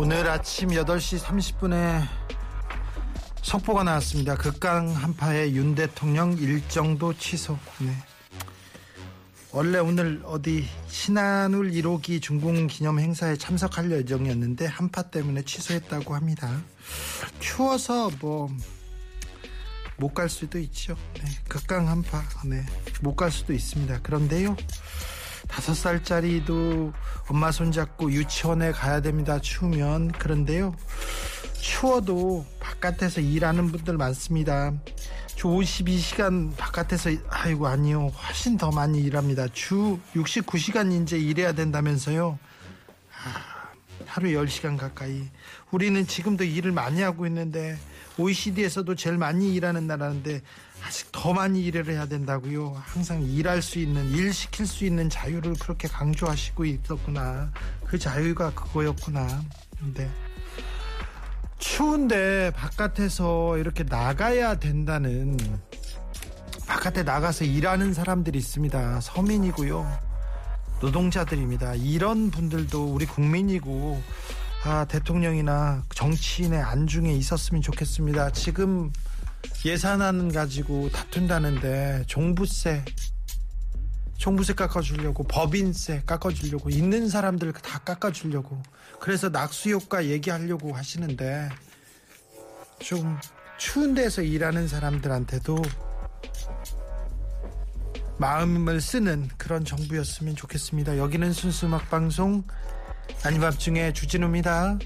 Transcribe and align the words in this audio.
오늘 0.00 0.28
아침 0.30 0.68
8시 0.68 1.18
30분에 1.18 2.06
속보가 3.42 3.82
나왔습니다. 3.82 4.36
극강 4.36 4.90
한파의 4.94 5.56
윤 5.56 5.74
대통령 5.74 6.34
일정도 6.38 7.12
취소. 7.14 7.58
네. 7.80 7.92
원래 9.50 9.78
오늘 9.78 10.22
어디 10.24 10.68
신한울 10.86 11.72
1호기 11.72 12.22
중공 12.22 12.68
기념 12.68 13.00
행사에 13.00 13.34
참석할 13.36 13.90
예정이었는데 13.90 14.66
한파 14.66 15.02
때문에 15.02 15.42
취소했다고 15.42 16.14
합니다. 16.14 16.62
추워서 17.40 18.08
뭐 18.20 18.48
못 20.00 20.14
갈 20.14 20.28
수도 20.28 20.60
있죠. 20.60 20.96
네. 21.14 21.24
극강 21.48 21.88
한파. 21.88 22.22
네. 22.44 22.64
못 23.02 23.16
갈 23.16 23.32
수도 23.32 23.52
있습니다. 23.52 24.00
그런데요. 24.02 24.56
다섯 25.48 25.74
살짜리도 25.74 26.92
엄마 27.28 27.50
손잡고 27.50 28.12
유치원에 28.12 28.70
가야 28.72 29.00
됩니다. 29.00 29.40
추우면. 29.40 30.12
그런데요. 30.12 30.76
추워도 31.60 32.46
바깥에서 32.60 33.20
일하는 33.20 33.72
분들 33.72 33.96
많습니다. 33.96 34.72
주 35.34 35.48
52시간 35.48 36.56
바깥에서 36.56 37.10
아이고 37.28 37.66
아니요. 37.66 38.08
훨씬 38.08 38.56
더 38.56 38.70
많이 38.70 39.00
일합니다. 39.00 39.46
주 39.52 39.98
69시간 40.14 41.02
이제 41.02 41.18
일해야 41.18 41.52
된다면서요. 41.52 42.38
아, 43.24 43.72
하루 44.06 44.28
10시간 44.28 44.76
가까이. 44.76 45.28
우리는 45.70 46.06
지금도 46.06 46.44
일을 46.44 46.72
많이 46.72 47.02
하고 47.02 47.26
있는데 47.26 47.78
OECD에서도 48.16 48.94
제일 48.96 49.16
많이 49.16 49.54
일하는 49.54 49.86
나라인데 49.86 50.42
아직 50.86 51.10
더 51.12 51.32
많이 51.32 51.64
일을 51.64 51.86
해야 51.86 52.06
된다고요. 52.06 52.80
항상 52.84 53.22
일할 53.22 53.62
수 53.62 53.78
있는 53.78 54.10
일 54.10 54.32
시킬 54.32 54.66
수 54.66 54.84
있는 54.84 55.10
자유를 55.10 55.54
그렇게 55.54 55.88
강조하시고 55.88 56.64
있었구나. 56.64 57.50
그 57.84 57.98
자유가 57.98 58.52
그거였구나. 58.54 59.42
근데 59.78 60.10
추운데 61.58 62.50
바깥에서 62.54 63.58
이렇게 63.58 63.84
나가야 63.84 64.58
된다는 64.58 65.36
바깥에 66.66 67.02
나가서 67.02 67.44
일하는 67.44 67.92
사람들이 67.92 68.38
있습니다. 68.38 69.00
서민이고요. 69.00 70.08
노동자들입니다. 70.80 71.74
이런 71.74 72.30
분들도 72.30 72.92
우리 72.92 73.06
국민이고 73.06 74.00
아, 74.64 74.84
대통령이나 74.84 75.82
정치인의 75.94 76.60
안중에 76.60 77.12
있었으면 77.12 77.62
좋겠습니다. 77.62 78.30
지금 78.32 78.92
예산안 79.64 80.32
가지고 80.32 80.88
다툰다는데 80.90 82.04
종부세 82.06 82.84
종부세 84.16 84.54
깎아주려고 84.54 85.24
법인세 85.24 86.02
깎아주려고 86.04 86.70
있는 86.70 87.08
사람들 87.08 87.52
다 87.52 87.78
깎아주려고 87.78 88.60
그래서 89.00 89.28
낙수효과 89.28 90.06
얘기하려고 90.06 90.74
하시는데 90.74 91.48
좀 92.80 93.18
추운 93.58 93.94
데서 93.94 94.22
일하는 94.22 94.68
사람들한테도 94.68 95.62
마음을 98.18 98.80
쓰는 98.80 99.28
그런 99.36 99.64
정부였으면 99.64 100.34
좋겠습니다. 100.34 100.98
여기는 100.98 101.32
순수 101.32 101.66
음악 101.66 101.88
방송 101.88 102.42
아닌 103.24 103.40
밤중에 103.40 103.92
주진우입니다. 103.92 104.78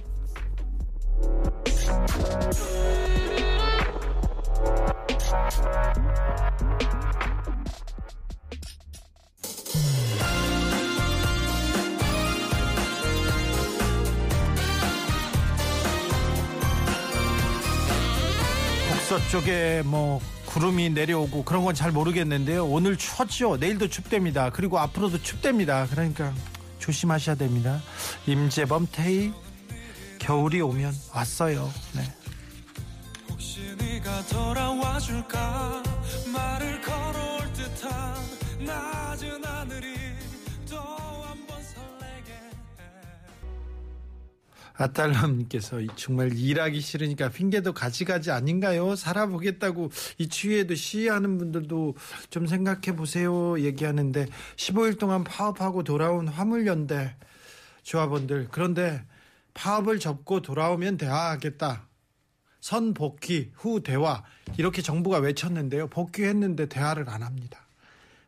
북서쪽에 18.88 19.82
뭐 19.84 20.20
구름이 20.46 20.90
내려오고 20.90 21.44
그런 21.44 21.64
건 21.64 21.74
잘 21.74 21.90
모르겠는데요. 21.92 22.66
오늘 22.66 22.96
추웠죠. 22.96 23.56
내일도 23.56 23.88
춥답니다. 23.88 24.50
그리고 24.50 24.78
앞으로도 24.78 25.22
춥답니다. 25.22 25.86
그러니까 25.90 26.32
조심하셔야 26.78 27.36
됩니다. 27.36 27.80
임재범 28.26 28.88
태희 28.92 29.32
겨울이 30.18 30.60
오면 30.60 30.92
왔어요. 31.14 31.70
네. 31.94 32.02
네가 34.12 34.26
돌아와 34.26 34.98
줄까 34.98 35.82
말을 36.32 36.80
걸어올 36.82 37.52
듯한 37.54 38.14
낮은 38.66 39.42
하늘이 39.42 39.94
또 40.68 40.76
한 40.76 41.46
번 41.46 41.62
설레게 41.62 42.32
해 42.32 42.50
아딸람님께서 44.74 45.78
정말 45.96 46.36
일하기 46.36 46.80
싫으니까 46.80 47.30
핑계도 47.30 47.72
가지가지 47.72 48.30
아닌가요? 48.30 48.94
살아보겠다고 48.96 49.90
이 50.18 50.28
추위에도 50.28 50.74
시위하는 50.74 51.38
분들도 51.38 51.94
좀 52.28 52.46
생각해 52.46 52.94
보세요. 52.94 53.58
얘기하는데 53.60 54.26
15일 54.56 54.98
동안 54.98 55.24
파업하고 55.24 55.84
돌아온 55.84 56.28
화물연대 56.28 57.16
조합원들 57.82 58.48
그런데 58.50 59.04
파업을 59.54 59.98
접고 59.98 60.42
돌아오면 60.42 60.98
대화하겠다. 60.98 61.91
선 62.62 62.94
복귀 62.94 63.50
후 63.56 63.82
대화 63.82 64.22
이렇게 64.56 64.82
정부가 64.82 65.18
외쳤는데요. 65.18 65.88
복귀했는데 65.88 66.68
대화를 66.68 67.10
안 67.10 67.24
합니다. 67.24 67.58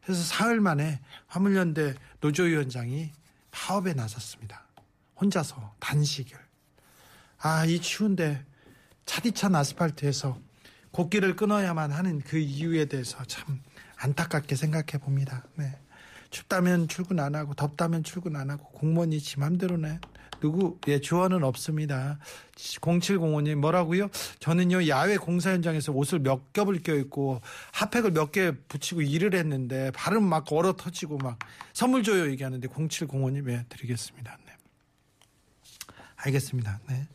그래서 0.03 0.25
사흘 0.25 0.61
만에 0.61 1.01
화물연대 1.29 1.95
노조위원장이 2.21 3.13
파업에 3.53 3.95
나섰습니다. 3.95 4.67
혼자서 5.21 5.77
단식을. 5.79 6.37
아, 7.39 7.65
이 7.65 7.81
추운데 7.81 8.45
차디찬 9.07 9.55
아스팔트에서 9.55 10.37
곡기를 10.91 11.37
끊어야만 11.37 11.93
하는 11.93 12.19
그 12.21 12.37
이유에 12.37 12.87
대해서 12.87 13.25
참 13.27 13.63
안타깝게 13.99 14.57
생각해 14.57 14.99
봅니다. 15.01 15.45
네. 15.55 15.79
춥다면 16.31 16.89
출근 16.89 17.21
안 17.21 17.37
하고 17.37 17.55
덥다면 17.55 18.03
출근 18.03 18.35
안 18.35 18.51
하고 18.51 18.65
공무원이 18.73 19.21
지 19.21 19.39
맘대로네. 19.39 20.01
누구 20.45 20.79
예 20.89 21.01
조언은 21.01 21.43
없습니다. 21.43 22.19
0705님 22.57 23.55
뭐라고요? 23.55 24.11
저는요 24.41 24.89
야외 24.89 25.17
공사 25.17 25.51
현장에서 25.51 25.91
옷을 25.93 26.19
몇 26.19 26.53
겹을 26.53 26.83
껴입고 26.83 27.41
핫팩을 27.73 28.11
몇 28.11 28.31
개 28.31 28.53
붙이고 28.69 29.01
일을 29.01 29.35
했는데 29.35 29.91
발음 29.93 30.23
막 30.23 30.45
얼어 30.53 30.75
터지고 30.75 31.17
막 31.17 31.39
선물 31.73 32.03
줘요 32.03 32.31
얘기하는데 32.31 32.69
0705님 32.69 33.51
예 33.53 33.65
드리겠습니다. 33.71 34.37
네. 34.45 34.53
알겠습니다. 36.17 36.79
네. 36.91 37.07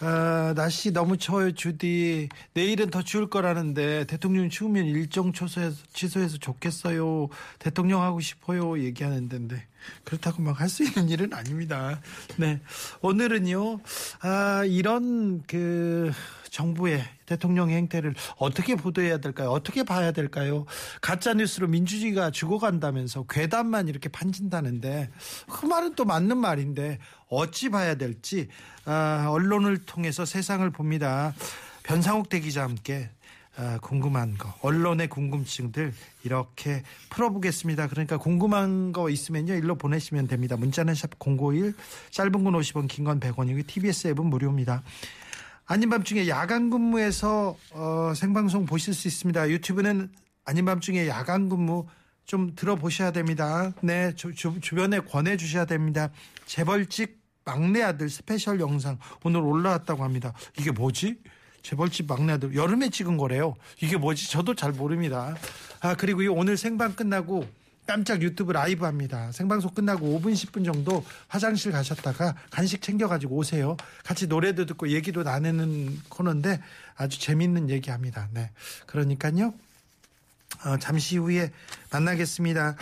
아, 0.00 0.52
날씨 0.56 0.92
너무 0.92 1.16
추워요, 1.16 1.52
주디. 1.52 2.28
내일은 2.52 2.90
더 2.90 3.02
추울 3.02 3.30
거라는데 3.30 4.04
대통령 4.06 4.50
추우면 4.50 4.86
일정 4.86 5.32
취소해서, 5.32 5.82
취소해서 5.92 6.36
좋겠어요. 6.38 7.28
대통령 7.58 8.02
하고 8.02 8.20
싶어요. 8.20 8.78
얘기하는데 8.82 9.38
네. 9.38 9.66
그렇다고 10.04 10.42
막 10.42 10.60
할 10.60 10.68
수 10.68 10.82
있는 10.82 11.08
일은 11.08 11.32
아닙니다. 11.32 12.00
네. 12.36 12.60
오늘은요, 13.02 13.80
아, 14.20 14.64
이런 14.66 15.42
그 15.46 16.10
정부의 16.58 17.02
대통령 17.26 17.68
행태를 17.70 18.14
어떻게 18.36 18.76
보도해야 18.76 19.18
될까요? 19.18 19.50
어떻게 19.50 19.82
봐야 19.82 20.12
될까요? 20.12 20.66
가짜 21.00 21.34
뉴스로 21.34 21.66
민주주의가 21.66 22.30
죽어간다면서 22.30 23.24
괴담만 23.28 23.88
이렇게 23.88 24.08
판진다는데 24.08 25.10
그 25.50 25.66
말은 25.66 25.96
또 25.96 26.04
맞는 26.04 26.38
말인데 26.38 27.00
어찌 27.28 27.70
봐야 27.70 27.96
될지 27.96 28.46
아, 28.84 29.26
언론을 29.30 29.78
통해서 29.84 30.24
세상을 30.24 30.68
봅니다. 30.70 31.34
변상욱 31.82 32.28
대기자와 32.28 32.68
함께 32.68 33.10
아, 33.56 33.78
궁금한 33.82 34.36
거, 34.38 34.54
언론의 34.62 35.08
궁금증들 35.08 35.92
이렇게 36.22 36.82
풀어보겠습니다. 37.10 37.88
그러니까 37.88 38.16
궁금한 38.16 38.92
거 38.92 39.10
있으면요, 39.10 39.54
일로 39.54 39.76
보내시면 39.76 40.26
됩니다. 40.26 40.56
문자는 40.56 40.94
샵 40.94 41.10
051, 41.20 41.74
짧은 42.10 42.32
건 42.32 42.54
50원, 42.54 42.88
긴 42.88 43.04
건 43.04 43.20
100원이고, 43.20 43.64
TBS 43.66 44.08
앱은 44.08 44.26
무료입니다. 44.26 44.82
아닌 45.66 45.88
밤중에 45.88 46.28
야간 46.28 46.68
근무에서 46.68 47.56
어, 47.72 48.12
생방송 48.14 48.66
보실 48.66 48.92
수 48.92 49.08
있습니다. 49.08 49.48
유튜브는 49.48 50.10
아닌 50.44 50.64
밤중에 50.66 51.08
야간 51.08 51.48
근무 51.48 51.86
좀 52.26 52.54
들어보셔야 52.54 53.12
됩니다. 53.12 53.72
네, 53.82 54.14
주, 54.14 54.34
주, 54.34 54.60
주변에 54.60 55.00
권해 55.00 55.36
주셔야 55.36 55.64
됩니다. 55.64 56.10
재벌집 56.44 57.22
막내 57.44 57.82
아들 57.82 58.08
스페셜 58.10 58.60
영상 58.60 58.98
오늘 59.22 59.40
올라왔다고 59.40 60.04
합니다. 60.04 60.32
이게 60.58 60.70
뭐지? 60.70 61.18
재벌집 61.62 62.06
막내 62.08 62.34
아들 62.34 62.54
여름에 62.54 62.90
찍은 62.90 63.16
거래요. 63.16 63.54
이게 63.80 63.96
뭐지? 63.96 64.30
저도 64.30 64.54
잘 64.54 64.72
모릅니다. 64.72 65.34
아 65.80 65.94
그리고 65.94 66.22
이 66.22 66.28
오늘 66.28 66.58
생방 66.58 66.94
끝나고 66.94 67.46
깜짝 67.86 68.22
유튜브 68.22 68.52
라이브 68.52 68.84
합니다. 68.84 69.30
생방송 69.32 69.72
끝나고 69.74 70.18
5분 70.18 70.32
10분 70.32 70.64
정도 70.64 71.04
화장실 71.28 71.72
가셨다가 71.72 72.34
간식 72.50 72.80
챙겨 72.80 73.08
가지고 73.08 73.36
오세요. 73.36 73.76
같이 74.04 74.26
노래도 74.26 74.64
듣고 74.64 74.88
얘기도 74.88 75.22
나누는 75.22 76.00
코너인데 76.08 76.60
아주 76.96 77.20
재밌는 77.20 77.70
얘기합니다. 77.70 78.28
네, 78.32 78.50
그러니까요. 78.86 79.52
어, 80.64 80.78
잠시 80.78 81.18
후에 81.18 81.52
만나겠습니다. 81.90 82.76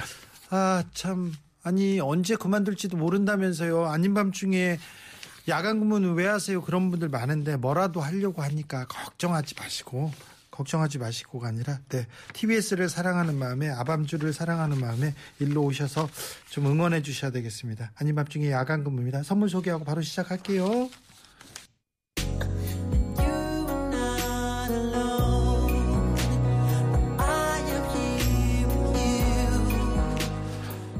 아, 0.50 0.84
참. 0.94 1.32
아니, 1.64 2.00
언제 2.00 2.34
그만둘지도 2.36 2.96
모른다면서요. 2.96 3.86
아닌 3.86 4.14
밤중에 4.14 4.78
야간 5.48 5.78
근무는 5.78 6.14
왜 6.14 6.26
하세요? 6.26 6.60
그런 6.62 6.90
분들 6.90 7.08
많은데 7.08 7.56
뭐라도 7.56 8.00
하려고 8.00 8.42
하니까 8.42 8.84
걱정하지 8.86 9.54
마시고, 9.58 10.12
걱정하지 10.52 10.98
마시고가 10.98 11.48
아니라, 11.48 11.80
네. 11.88 12.06
TBS를 12.34 12.88
사랑하는 12.88 13.34
마음에, 13.36 13.68
아밤주를 13.70 14.32
사랑하는 14.32 14.78
마음에 14.78 15.14
일로 15.40 15.62
오셔서 15.62 16.08
좀 16.50 16.66
응원해 16.66 17.02
주셔야 17.02 17.32
되겠습니다. 17.32 17.90
아닌 17.96 18.14
밤중에 18.14 18.52
야간 18.52 18.84
근무입니다. 18.84 19.24
선물 19.24 19.48
소개하고 19.48 19.84
바로 19.84 20.02
시작할게요. 20.02 20.88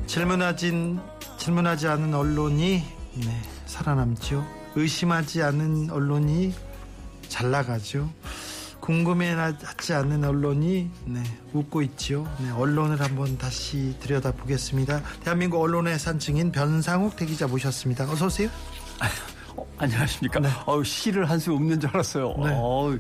질문하진 0.07 1.01
질문하지 1.39 1.89
않은 1.89 2.13
언론이 2.13 2.83
네, 3.15 3.43
살아남죠. 3.67 4.47
의심하지 4.75 5.43
않은 5.43 5.91
언론이 5.91 6.55
잘 7.29 7.51
나가죠. 7.51 8.11
궁금해하지 8.83 9.95
않는 9.95 10.25
언론이 10.25 10.91
네, 11.05 11.23
웃고 11.53 11.83
있죠. 11.83 12.27
네, 12.41 12.51
언론을 12.51 13.01
한번 13.01 13.39
다시 13.39 13.95
들여다보겠습니다. 14.01 15.01
대한민국 15.23 15.61
언론의 15.63 16.01
산증인 16.01 16.51
변상욱 16.51 17.15
대기자 17.15 17.47
모셨습니다. 17.47 18.11
어서 18.11 18.27
오세요. 18.27 18.51
어, 19.57 19.65
안녕하십니까. 19.79 20.41
네. 20.41 20.49
어우, 20.67 20.83
시를 20.83 21.31
한 21.31 21.39
수 21.39 21.53
없는 21.53 21.79
줄 21.79 21.91
알았어요. 21.91 22.35
네. 22.45 22.51
어우, 22.55 22.99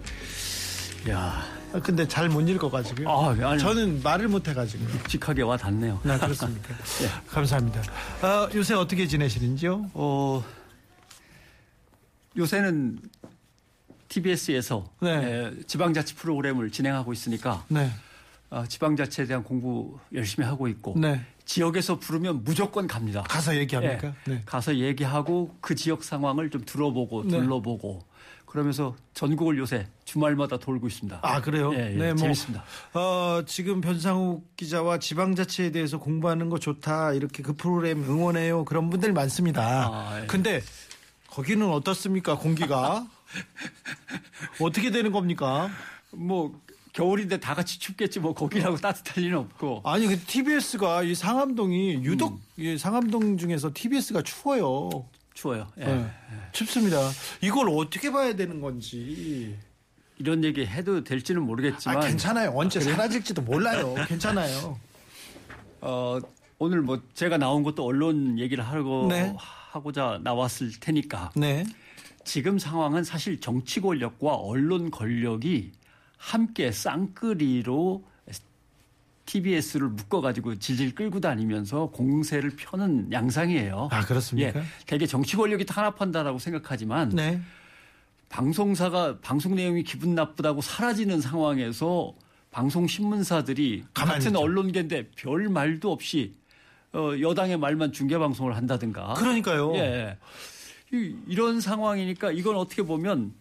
야, 1.11 1.43
아, 1.75 1.81
근데 1.81 2.07
잘 2.07 2.29
못 2.29 2.49
읽어가지고요. 2.49 3.09
아, 3.11 3.31
아니, 3.51 3.59
저는 3.59 4.03
말을 4.05 4.29
못해가지고요. 4.29 4.89
묵직하게 4.89 5.43
와 5.43 5.57
닿네요. 5.57 5.99
네, 6.05 6.17
그렇습니까? 6.17 6.75
감사합니다. 7.27 7.81
어, 8.23 8.49
요새 8.55 8.75
어떻게 8.75 9.09
지내시는지요? 9.09 9.91
어, 9.95 10.45
요새는 12.37 13.01
TBS에서 14.13 14.85
네. 15.01 15.53
지방자치 15.67 16.15
프로그램을 16.17 16.71
진행하고 16.71 17.13
있으니까 17.15 17.65
네, 17.69 17.91
어, 18.51 18.65
지방자치에 18.69 19.25
대한 19.25 19.43
공부 19.43 19.99
열심히 20.13 20.47
하고 20.47 20.69
있고 20.69 20.95
네. 20.99 21.21
지역에서 21.47 21.99
부르면 21.99 22.45
무조건 22.45 22.87
갑니다. 22.87 23.23
가서 23.23 23.57
얘기합니까? 23.57 24.09
예, 24.09 24.31
네. 24.31 24.43
가서 24.45 24.77
얘기하고 24.77 25.57
그 25.61 25.75
지역 25.75 26.05
상황을 26.05 26.51
좀 26.51 26.63
들어보고 26.65 27.25
네. 27.25 27.31
둘러보고 27.31 28.01
그러면서 28.45 28.95
전국을 29.15 29.57
요새 29.57 29.87
주말마다 30.05 30.59
돌고 30.59 30.87
있습니다. 30.87 31.21
아 31.23 31.41
그래요? 31.41 31.73
예, 31.75 31.93
예, 31.93 31.97
네, 31.97 32.09
뭐 32.09 32.17
재밌습니다. 32.17 32.63
어, 32.93 33.43
지금 33.47 33.81
변상욱 33.81 34.47
기자와 34.59 34.99
지방자치에 34.99 35.71
대해서 35.71 35.99
공부하는 35.99 36.51
거 36.51 36.59
좋다 36.59 37.15
이렇게 37.15 37.43
그 37.43 37.55
프로그램 37.55 38.05
응원해요 38.05 38.67
그런 38.67 38.91
분들 38.91 39.15
많습니다. 39.15 39.63
아, 39.63 40.21
예. 40.21 40.27
근데 40.27 40.61
거기는 41.31 41.67
어떻습니까 41.67 42.37
공기가 42.37 43.07
어떻게 44.61 44.91
되는 44.91 45.13
겁니까? 45.13 45.71
뭐 46.11 46.61
겨울인데 46.93 47.41
다 47.41 47.55
같이 47.55 47.79
춥겠지 47.79 48.21
뭐 48.21 48.35
거기라고 48.35 48.77
따뜻할 48.77 49.25
리는 49.25 49.39
없고 49.39 49.83
아니 49.85 50.07
그 50.07 50.19
TBS가 50.19 51.03
이 51.03 51.15
상암동이 51.15 52.05
유독 52.05 52.35
음. 52.35 52.39
이 52.59 52.77
상암동 52.77 53.39
중에서 53.39 53.71
TBS가 53.73 54.23
추워요. 54.23 55.07
추워요. 55.35 55.67
예. 55.79 55.85
네, 55.87 56.11
춥습니다. 56.53 56.99
이걸 57.41 57.71
어떻게 57.71 58.13
봐야 58.13 58.37
되는 58.37 58.61
건지. 58.61 59.59
이런 60.19 60.45
얘기 60.45 60.65
해도 60.65 61.03
될지는 61.03 61.43
모르겠지만 61.43 61.97
아 61.97 62.01
괜찮아요. 62.01 62.53
언제 62.55 62.79
사라질지도 62.79 63.43
몰라요. 63.43 63.95
괜찮아요. 64.07 64.79
어, 65.81 66.19
오늘 66.59 66.81
뭐 66.81 67.01
제가 67.15 67.39
나온 67.39 67.65
것도 67.65 67.85
언론 67.85 68.39
얘기를 68.39 68.65
하고 68.65 69.09
네. 69.09 69.35
하고자 69.37 70.21
나왔을 70.23 70.71
테니까 70.79 71.33
네. 71.35 71.65
지금 72.25 72.59
상황은 72.59 73.05
사실 73.05 73.41
정치 73.41 73.81
권력과 73.81 74.35
언론 74.35 74.91
권력이 74.91 75.73
함께 76.17 76.71
쌍끌이로 76.71 78.05
TBS를 79.27 79.89
묶어가지고 79.89 80.59
질질 80.59 80.95
끌고 80.95 81.21
다니면서 81.21 81.87
공세를 81.91 82.51
펴는 82.57 83.13
양상이에요. 83.13 83.89
아 83.91 84.05
그렇습니까? 84.05 84.61
예, 84.61 84.65
되게 84.87 85.07
정치 85.07 85.37
권력이 85.37 85.65
탄압한다라고 85.65 86.39
생각하지만 86.39 87.11
네. 87.11 87.41
방송사가 88.29 89.19
방송 89.21 89.55
내용이 89.55 89.85
기분 89.85 90.15
나쁘다고 90.15 90.61
사라지는 90.61 91.21
상황에서 91.21 92.15
방송 92.51 92.87
신문사들이 92.87 93.85
같은 93.95 94.29
있죠. 94.29 94.41
언론계인데 94.41 95.11
별 95.17 95.49
말도 95.49 95.93
없이 95.93 96.35
어, 96.93 97.13
여당의 97.21 97.59
말만 97.59 97.93
중계 97.93 98.19
방송을 98.19 98.57
한다든가. 98.57 99.15
그러니까요. 99.15 99.75
예. 99.77 100.19
이- 100.93 101.17
이런 101.27 101.61
상황이니까 101.61 102.33
이건 102.33 102.57
어떻게 102.57 102.83
보면 102.83 103.33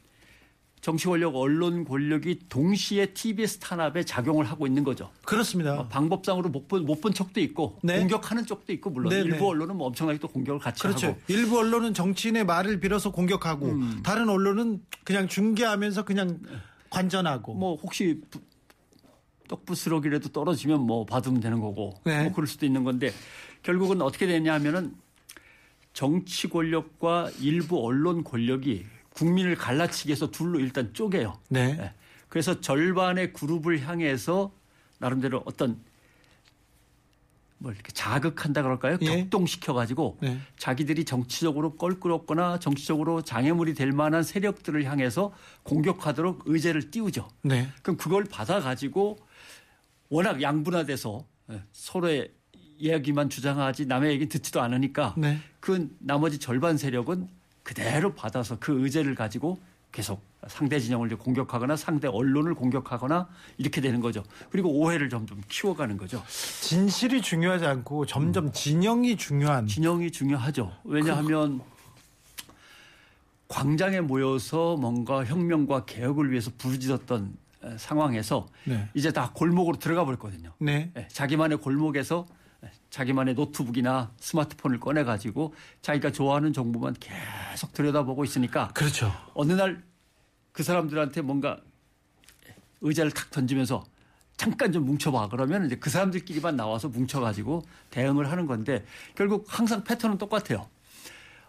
정치 0.80 1.06
권력, 1.06 1.36
언론 1.36 1.86
권력이 1.86 2.40
동시에 2.50 3.08
TBS 3.14 3.60
탄압에 3.60 4.04
작용을 4.04 4.46
하고 4.46 4.66
있는 4.66 4.84
거죠. 4.84 5.12
그렇습니다. 5.26 5.80
어, 5.80 5.88
방법상으로 5.88 6.50
못 6.50 6.68
본 6.68 6.86
못 6.86 7.02
본 7.02 7.14
척도 7.14 7.40
있고 7.42 7.78
네. 7.84 8.00
공격하는 8.00 8.46
쪽도 8.48 8.74
있고 8.74 8.90
물론 8.90 9.10
네, 9.12 9.18
일부 9.20 9.36
네. 9.38 9.46
언론은 9.46 9.76
뭐 9.76 9.88
엄청나게 9.88 10.18
또 10.18 10.28
공격을 10.28 10.60
같이 10.60 10.82
그렇죠. 10.82 11.08
하고 11.08 11.20
일부 11.28 11.60
언론은 11.60 11.94
정치인의 11.94 12.46
말을 12.46 12.80
빌어서 12.80 13.12
공격하고 13.12 13.68
음. 13.68 14.00
다른 14.04 14.28
언론은 14.28 14.82
그냥 15.04 15.28
중계하면서 15.28 16.04
그냥 16.06 16.40
관전하고. 16.90 17.54
뭐 17.54 17.76
혹시 17.76 18.20
부- 18.32 18.40
떡부스러기라도 19.50 20.30
떨어지면 20.30 20.82
뭐 20.82 21.06
받으면 21.06 21.42
되는 21.42 21.60
거고 21.60 21.94
네. 22.06 22.24
뭐 22.24 22.34
그럴 22.34 22.48
수도 22.48 22.66
있는 22.66 22.84
건데 22.84 23.12
결국은 23.64 24.02
어떻게 24.02 24.26
되냐 24.26 24.54
하면은 24.56 24.96
정치 25.94 26.48
권력과 26.48 27.32
일부 27.40 27.86
언론 27.86 28.24
권력이 28.24 28.86
국민을 29.14 29.56
갈라치기 29.56 30.10
위해서 30.10 30.32
둘로 30.32 30.60
일단 30.60 30.94
쪼개요. 30.94 31.40
네. 31.50 31.78
예. 31.80 31.94
그래서 32.30 32.62
절반의 32.62 33.34
그룹을 33.34 33.82
향해서 33.82 34.54
나름대로 35.00 35.44
어떤 35.46 35.82
뭐 37.58 37.72
이렇게 37.72 37.92
자극한다 37.92 38.64
그럴까요? 38.64 38.98
예. 39.02 39.06
격동시켜 39.06 39.74
가지고 39.74 40.18
네. 40.22 40.40
자기들이 40.58 41.06
정치적으로 41.06 41.76
껄끄럽거나 41.76 42.58
정치적으로 42.60 43.22
장애물이 43.22 43.76
될 43.76 43.92
만한 43.92 44.24
세력들을 44.24 44.84
향해서 44.86 45.34
공격하도록 45.64 46.44
의제를 46.46 46.90
띄우죠. 46.90 47.28
네. 47.44 47.70
그럼 47.84 47.98
그걸 47.98 48.24
받아 48.24 48.62
가지고 48.62 49.20
워낙 50.10 50.42
양분화돼서 50.42 51.26
예, 51.52 51.62
서로의 51.72 52.32
이야기만 52.86 53.30
주장하지 53.30 53.86
남의 53.86 54.12
얘기 54.12 54.28
듣지도 54.28 54.60
않으니까 54.62 55.14
네. 55.16 55.40
그 55.60 55.96
나머지 56.00 56.40
절반 56.40 56.78
세력은 56.78 57.28
그대로 57.64 58.14
받아서 58.16 58.58
그 58.60 58.84
의제를 58.84 59.14
가지고 59.14 59.60
계속 59.92 60.24
상대 60.48 60.80
진영을 60.80 61.16
공격하거나 61.16 61.76
상대 61.76 62.08
언론을 62.08 62.56
공격하거나 62.56 63.28
이렇게 63.58 63.82
되는 63.82 64.00
거죠. 64.00 64.24
그리고 64.50 64.70
오해를 64.72 65.10
점점 65.10 65.42
키워가는 65.48 65.98
거죠. 65.98 66.24
진실이 66.28 67.22
중요하지 67.22 67.66
않고 67.66 68.08
점점 68.08 68.52
진영이 68.52 69.18
중요한. 69.18 69.68
진영이 69.68 70.12
중요하죠. 70.12 70.72
왜냐하면 70.84 71.62
광장에 73.48 74.00
모여서 74.02 74.78
뭔가 74.78 75.24
혁명과 75.26 75.86
개혁을 75.86 76.32
위해서 76.32 76.52
부르짖었던 76.58 77.36
에, 77.64 77.78
상황에서 77.78 78.48
네. 78.64 78.90
이제 78.96 79.12
다 79.12 79.32
골목으로 79.36 79.78
들어가 79.78 80.06
버렸거든요. 80.06 80.54
네. 80.58 80.92
예, 80.98 81.08
자기만의 81.10 81.60
골목에서 81.60 82.26
예, 82.30 82.41
자기만의 82.90 83.36
노트북이나 83.36 84.12
스마트폰을 84.20 84.80
꺼내 84.80 85.04
가지고 85.04 85.54
자기가 85.82 86.12
좋아하는 86.12 86.54
정보만 86.54 86.96
계속 87.00 87.74
들여다보고 87.74 88.24
있으니까 88.24 88.70
그렇죠. 88.74 89.12
어느 89.34 89.54
날 89.54 89.92
그 90.52 90.64
사람들한테 90.64 91.22
뭔가 91.22 91.60
의자를 92.82 93.12
탁 93.12 93.32
던지면서 93.32 93.84
잠깐 94.38 94.72
좀 94.72 94.86
뭉쳐봐 94.86 95.30
그러면 95.30 95.66
이제 95.66 95.76
그 95.76 95.90
사람들끼리만 95.90 96.56
나와서 96.56 96.90
뭉쳐가지고 96.90 97.64
대응을 97.92 98.32
하는 98.32 98.48
건데 98.48 98.84
결국 99.16 99.46
항상 99.48 99.84
패턴은 99.84 100.18
똑같아요. 100.18 100.68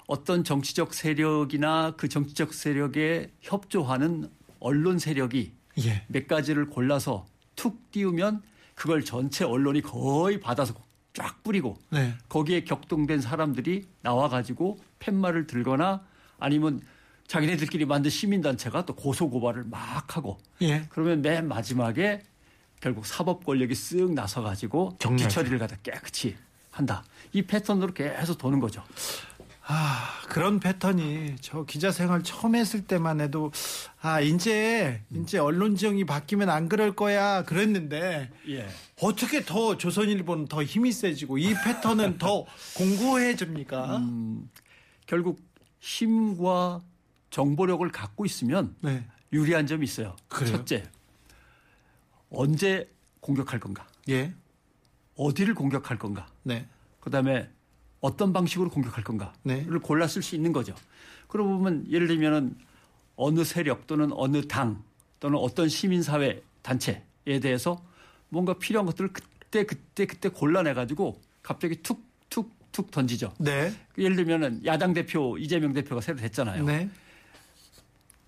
어떤 0.07 0.45
정치적 0.45 0.93
세력이나 0.93 1.95
그 1.97 2.09
정치적 2.09 2.53
세력에 2.53 3.33
협조하는 3.41 4.31
언론 4.61 4.99
세력이 4.99 5.53
예. 5.85 6.05
몇 6.09 6.27
가지를 6.27 6.67
골라서 6.67 7.25
툭 7.57 7.91
띄우면 7.93 8.43
그걸 8.75 9.05
전체 9.05 9.45
언론이 9.45 9.81
거의 9.81 10.39
받아서 10.39 10.75
쫙 11.15 11.43
뿌리고 11.43 11.77
네. 11.91 12.15
거기에 12.29 12.65
격동된 12.65 13.21
사람들이 13.21 13.87
나와 14.03 14.29
가지고 14.29 14.79
팻말을 14.99 15.47
들거나 15.47 16.03
아니면 16.39 16.81
자기네들끼리 17.27 17.85
만든 17.85 18.11
시민단체가 18.11 18.85
또 18.85 18.95
고소고발을 18.95 19.65
막 19.65 20.17
하고 20.17 20.39
예. 20.63 20.87
그러면 20.91 21.23
맨 21.23 21.49
마지막에 21.49 22.23
결국 22.81 23.07
사법 23.07 23.45
권력이 23.45 23.75
쓱 23.75 24.13
나서 24.13 24.43
가지고 24.43 24.97
정리하죠. 24.99 25.29
뒤처리를 25.29 25.59
갖다 25.59 25.77
깨끗이 25.83 26.37
한다. 26.71 27.05
이 27.33 27.43
패턴으로 27.43 27.93
계속 27.93 28.39
도는 28.39 28.59
거죠. 28.59 28.83
아, 29.65 30.21
그런 30.29 30.59
패턴이 30.59 31.37
저 31.41 31.65
기자 31.65 31.93
생활 31.93 32.23
처음 32.23 32.55
했을 32.57 32.85
때만 32.85 33.21
해도 33.21 33.53
아, 34.01 34.21
이제 34.21 35.03
이제 35.15 35.39
언론 35.39 35.77
지형이 35.77 36.05
바뀌면 36.05 36.51
안 36.51 36.69
그럴 36.69 36.97
거야 36.97 37.45
그랬는데 37.45 38.31
예. 38.49 38.69
어떻게 39.01 39.45
더 39.45 39.77
조선일보는 39.77 40.49
더 40.49 40.63
힘이 40.65 40.91
세지고 40.91 41.39
이 41.39 41.55
패턴은 41.65 42.19
더 42.19 42.45
공고해집니까? 42.77 43.99
음, 43.99 44.51
결국 45.07 45.41
힘과 45.79 46.83
정보력을 47.31 47.89
갖고 47.91 48.27
있으면 48.27 48.75
네. 48.81 49.07
유리한 49.33 49.67
점이 49.67 49.85
있어요. 49.85 50.17
그래요? 50.29 50.57
첫째, 50.57 50.85
언제 52.31 52.91
공격할 53.21 53.61
건가? 53.61 53.87
예. 54.09 54.35
어디를 55.17 55.55
공격할 55.55 55.99
건가? 55.99 56.27
네. 56.43 56.67
그다음에 57.01 57.49
어떤 58.03 58.33
방식으로 58.33 58.69
공격할 58.69 59.05
건가를 59.05 59.33
네. 59.45 59.65
골라 59.83 60.07
쓸수 60.07 60.35
있는 60.35 60.53
거죠. 60.53 60.75
그러고 61.29 61.57
보면 61.57 61.87
예를 61.89 62.09
들면은 62.09 62.55
어느 63.17 63.45
세력 63.45 63.87
또는 63.87 64.11
어느 64.13 64.47
당 64.47 64.83
또는 65.21 65.39
어떤 65.39 65.69
시민사회 65.69 66.43
단체에 66.63 67.41
대해서 67.41 67.83
뭔가 68.29 68.55
필요한 68.59 68.87
것들을 68.87 69.13
그때 69.13 69.65
그때 69.65 70.07
그때 70.07 70.29
골라내 70.29 70.75
가지고 70.75 71.21
갑자기 71.43 71.77
툭툭툭 71.77 72.91
던지죠. 72.91 73.33
네. 73.39 73.73
예를 73.97 74.17
들면은 74.17 74.65
야당 74.67 74.93
대표 74.93 75.39
이재명 75.39 75.73
대표가 75.73 76.01
새로 76.01 76.19
됐잖아요. 76.19 76.65
네. 76.65 76.91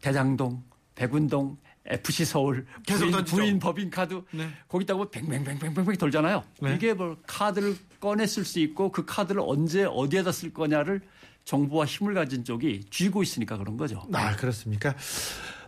대장동, 0.02 0.62
백현동, 0.94 1.56
FC 1.86 2.24
서울, 2.24 2.64
부인. 2.86 3.24
부인 3.24 3.58
법인 3.58 3.90
카드 3.90 4.22
네. 4.30 4.48
거기다가 4.68 4.98
뭐 4.98 5.08
뱅뱅뱅뱅뱅 5.10 5.96
돌잖아요. 5.96 6.44
네. 6.62 6.74
이게 6.74 6.94
뭐 6.94 7.16
카드를 7.26 7.76
꺼내 8.04 8.26
쓸 8.26 8.44
수 8.44 8.60
있고 8.60 8.92
그 8.92 9.06
카드를 9.06 9.40
언제 9.42 9.84
어디에다 9.84 10.30
쓸 10.30 10.52
거냐를 10.52 11.00
정부와 11.46 11.86
힘을 11.86 12.12
가진 12.12 12.44
쪽이 12.44 12.82
쥐고 12.90 13.22
있으니까 13.22 13.56
그런 13.56 13.78
거죠. 13.78 14.06
아, 14.12 14.36
그렇습니까? 14.36 14.94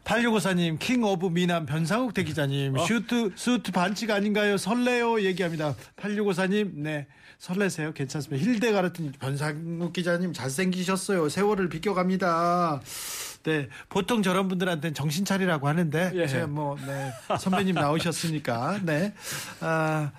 8654님, 0.05 0.79
king 0.79 1.03
of 1.03 1.29
미남 1.29 1.65
변상욱 1.65 2.13
대기자님, 2.13 2.77
슈트, 2.77 3.33
수트 3.37 3.73
반칙 3.73 4.11
아닌가요? 4.11 4.59
설레요? 4.59 5.23
얘기합니다. 5.23 5.75
8654님, 5.97 6.73
네. 6.75 7.07
설레세요? 7.39 7.95
괜찮습니다. 7.95 8.45
힐데가르트 8.45 9.13
변상욱 9.19 9.95
기자님 9.95 10.35
잘생기셨어요. 10.35 11.31
세월을 11.31 11.71
비껴갑니다. 11.71 12.83
네. 13.45 13.69
보통 13.89 14.23
저런 14.23 14.49
분들한테는 14.49 14.93
정신 14.93 15.25
차리라고 15.25 15.69
하는데, 15.69 16.13
예. 16.15 16.27
제가 16.27 16.49
뭐, 16.49 16.77
네. 16.87 17.13
선배님 17.41 17.77
나오셨으니까, 17.77 18.81
네. 18.85 19.15
아, 19.61 20.13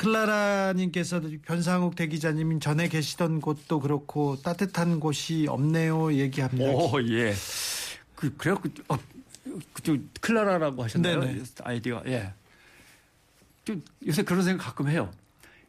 클라라님께서 0.00 1.20
변상욱 1.44 1.94
대기자님 1.94 2.58
전에 2.58 2.88
계시던 2.88 3.42
곳도 3.42 3.80
그렇고 3.80 4.36
따뜻한 4.42 4.98
곳이 4.98 5.46
없네요. 5.46 6.14
얘기합니다. 6.14 6.70
오, 6.70 6.90
예. 7.10 7.34
그, 8.14 8.34
그래갖고, 8.36 8.70
어, 8.88 8.98
그쪽 9.74 9.98
클라라라고 10.22 10.84
하셨나요? 10.84 11.20
네네. 11.20 11.42
아이디가, 11.62 12.02
예. 12.06 12.32
좀 13.66 13.82
요새 14.06 14.22
그런 14.22 14.42
생각 14.42 14.64
가끔 14.64 14.88
해요. 14.88 15.10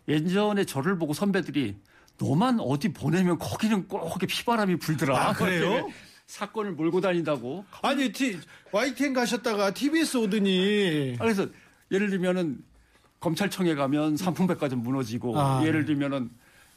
예전에 0.07 0.63
저를 0.63 0.97
보고 0.97 1.13
선배들이 1.13 1.75
너만 2.17 2.61
어디 2.61 2.93
보내면 2.93 3.37
거기는 3.37 3.85
꼭 3.89 4.07
이렇게 4.07 4.27
피바람이 4.27 4.77
불더라. 4.77 5.29
아, 5.29 5.33
그래요? 5.33 5.89
사건을 6.27 6.71
몰고 6.71 7.01
다닌다고. 7.01 7.65
아니, 7.81 8.13
T, 8.13 8.39
YTN 8.71 9.13
가셨다가 9.13 9.73
TBS 9.73 10.17
오더니. 10.17 11.17
아, 11.19 11.23
그래서 11.23 11.47
예를 11.91 12.09
들면은 12.09 12.63
검찰청에 13.21 13.75
가면 13.75 14.17
상품백화점 14.17 14.81
무너지고 14.81 15.39
아, 15.39 15.63
예를 15.65 15.85
들면은 15.85 16.29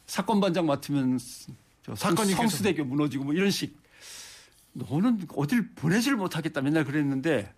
사건 0.07 0.41
반장 0.41 0.67
맡으면 0.67 1.19
저 1.83 1.95
사건이 1.97 2.33
성, 2.33 2.43
성수대교 2.43 2.85
무너지고 2.85 3.25
뭐 3.25 3.35
이런 3.35 3.51
식. 3.51 3.77
너는 4.75 5.27
어딜 5.37 5.71
보내질 5.75 6.17
못하겠다. 6.17 6.61
맨날 6.61 6.85
그랬는데 6.85 7.53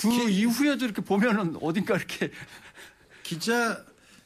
그 0.00 0.28
이후에도 0.28 0.84
이렇게 0.84 1.00
보면은 1.00 1.56
어딘가 1.62 1.96
이렇게 1.96 2.30
기자, 3.22 3.84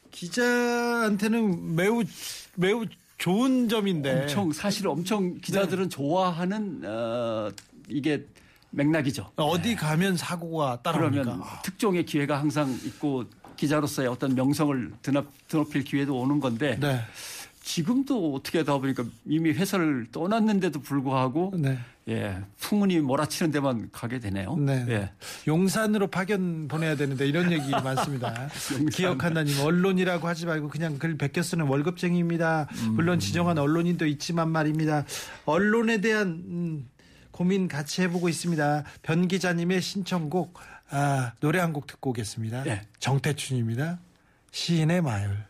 기자한테는 0.09 1.75
매우, 1.75 2.03
매우 2.55 2.85
좋은 3.19 3.69
점인데. 3.69 4.21
엄청 4.23 4.51
사실 4.51 4.87
엄청 4.87 5.39
기자들은 5.39 5.89
좋아하는 5.91 6.81
어, 6.83 7.51
이게 7.89 8.25
맥락이죠. 8.75 9.31
어디 9.37 9.75
가면 9.75 10.17
사고가 10.17 10.81
따라오니까. 10.83 11.23
그러면 11.23 11.43
특종의 11.63 12.05
기회가 12.05 12.39
항상 12.39 12.71
있고 12.85 13.25
기자로서의 13.55 14.09
어떤 14.09 14.35
명성을 14.35 14.91
드높, 15.01 15.25
드높일 15.47 15.83
기회도 15.83 16.17
오는 16.19 16.39
건데 16.39 16.77
네. 16.79 17.01
지금도 17.63 18.35
어떻게 18.35 18.59
하다 18.59 18.77
보니까 18.77 19.05
이미 19.25 19.51
회사를 19.51 20.07
떠났는데도 20.11 20.81
불구하고 20.81 21.53
네. 21.57 21.79
예 22.07 22.37
풍문이 22.59 22.99
몰아치는 22.99 23.51
데만 23.51 23.89
가게 23.91 24.19
되네요. 24.19 24.55
네. 24.57 24.85
예. 24.89 25.11
용산으로 25.47 26.07
파견 26.07 26.67
보내야 26.67 26.95
되는데 26.95 27.27
이런 27.27 27.51
얘기 27.51 27.71
많습니다. 27.71 28.49
기억한다님 28.93 29.59
언론이라고 29.61 30.27
하지 30.27 30.45
말고 30.45 30.67
그냥 30.67 30.99
글 30.99 31.17
베껴 31.17 31.41
쓰는 31.41 31.65
월급쟁이입니다. 31.65 32.67
물론 32.91 33.19
지정한 33.19 33.57
언론인도 33.57 34.05
있지만 34.05 34.51
말입니다. 34.51 35.03
언론에 35.45 35.99
대한 36.01 36.27
음, 36.27 36.87
고민 37.35 37.67
같이 37.67 38.01
해보고 38.03 38.29
있습니다. 38.29 38.85
변 39.01 39.27
기자님의 39.27 39.81
신청곡 39.81 40.57
아, 40.89 41.33
노래 41.41 41.59
한 41.59 41.73
곡 41.73 41.85
듣고 41.85 42.11
오겠습니다. 42.11 42.63
네. 42.63 42.87
정태춘입니다. 42.99 43.99
시인의 44.51 45.01
마을. 45.01 45.43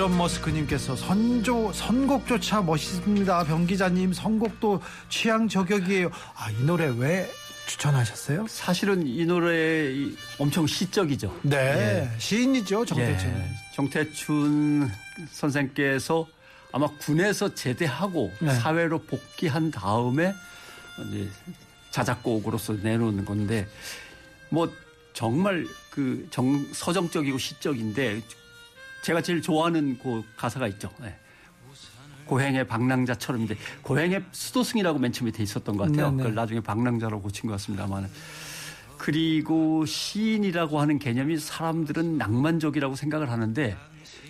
이런 0.00 0.16
머스크님께서 0.16 0.96
선조 0.96 1.70
선곡조차 1.74 2.62
멋있습니다. 2.62 3.44
병 3.44 3.66
기자님 3.66 4.14
선곡도 4.14 4.80
취향 5.10 5.46
저격이에요. 5.46 6.10
아 6.36 6.50
이 6.50 6.64
노래 6.64 6.86
왜 6.96 7.30
추천하셨어요? 7.66 8.46
사실은 8.48 9.06
이 9.06 9.26
노래 9.26 9.92
이 9.92 10.16
엄청 10.38 10.66
시적이죠. 10.66 11.40
네 11.42 12.10
시인이죠 12.16 12.86
정태춘. 12.86 13.28
예. 13.28 13.50
정태춘 13.74 14.90
선생께서 15.32 16.26
아마 16.72 16.86
군에서 16.96 17.54
제대하고 17.54 18.32
네. 18.40 18.54
사회로 18.54 19.00
복귀한 19.02 19.70
다음에 19.70 20.32
자작곡으로서 21.90 22.72
내놓는 22.72 23.26
건데 23.26 23.68
뭐 24.48 24.72
정말 25.12 25.66
그 25.90 26.26
정, 26.30 26.66
서정적이고 26.72 27.36
시적인데 27.36 28.22
제가 29.02 29.22
제일 29.22 29.40
좋아하는 29.42 29.98
그 30.02 30.22
가사가 30.36 30.68
있죠. 30.68 30.90
예. 31.02 31.14
고행의 32.26 32.66
방랑자처럼 32.68 33.42
이제 33.42 33.56
고행의 33.82 34.24
수도승이라고 34.30 34.98
맨 35.00 35.12
처음에 35.12 35.32
돼 35.32 35.42
있었던 35.42 35.76
것 35.76 35.88
같아요. 35.90 36.16
그걸 36.16 36.34
나중에 36.34 36.60
방랑자로 36.60 37.20
고친 37.22 37.48
것 37.48 37.54
같습니다만. 37.54 38.08
그리고 38.98 39.84
시인이라고 39.86 40.80
하는 40.80 40.98
개념이 40.98 41.38
사람들은 41.38 42.18
낭만적이라고 42.18 42.94
생각을 42.94 43.30
하는데 43.30 43.76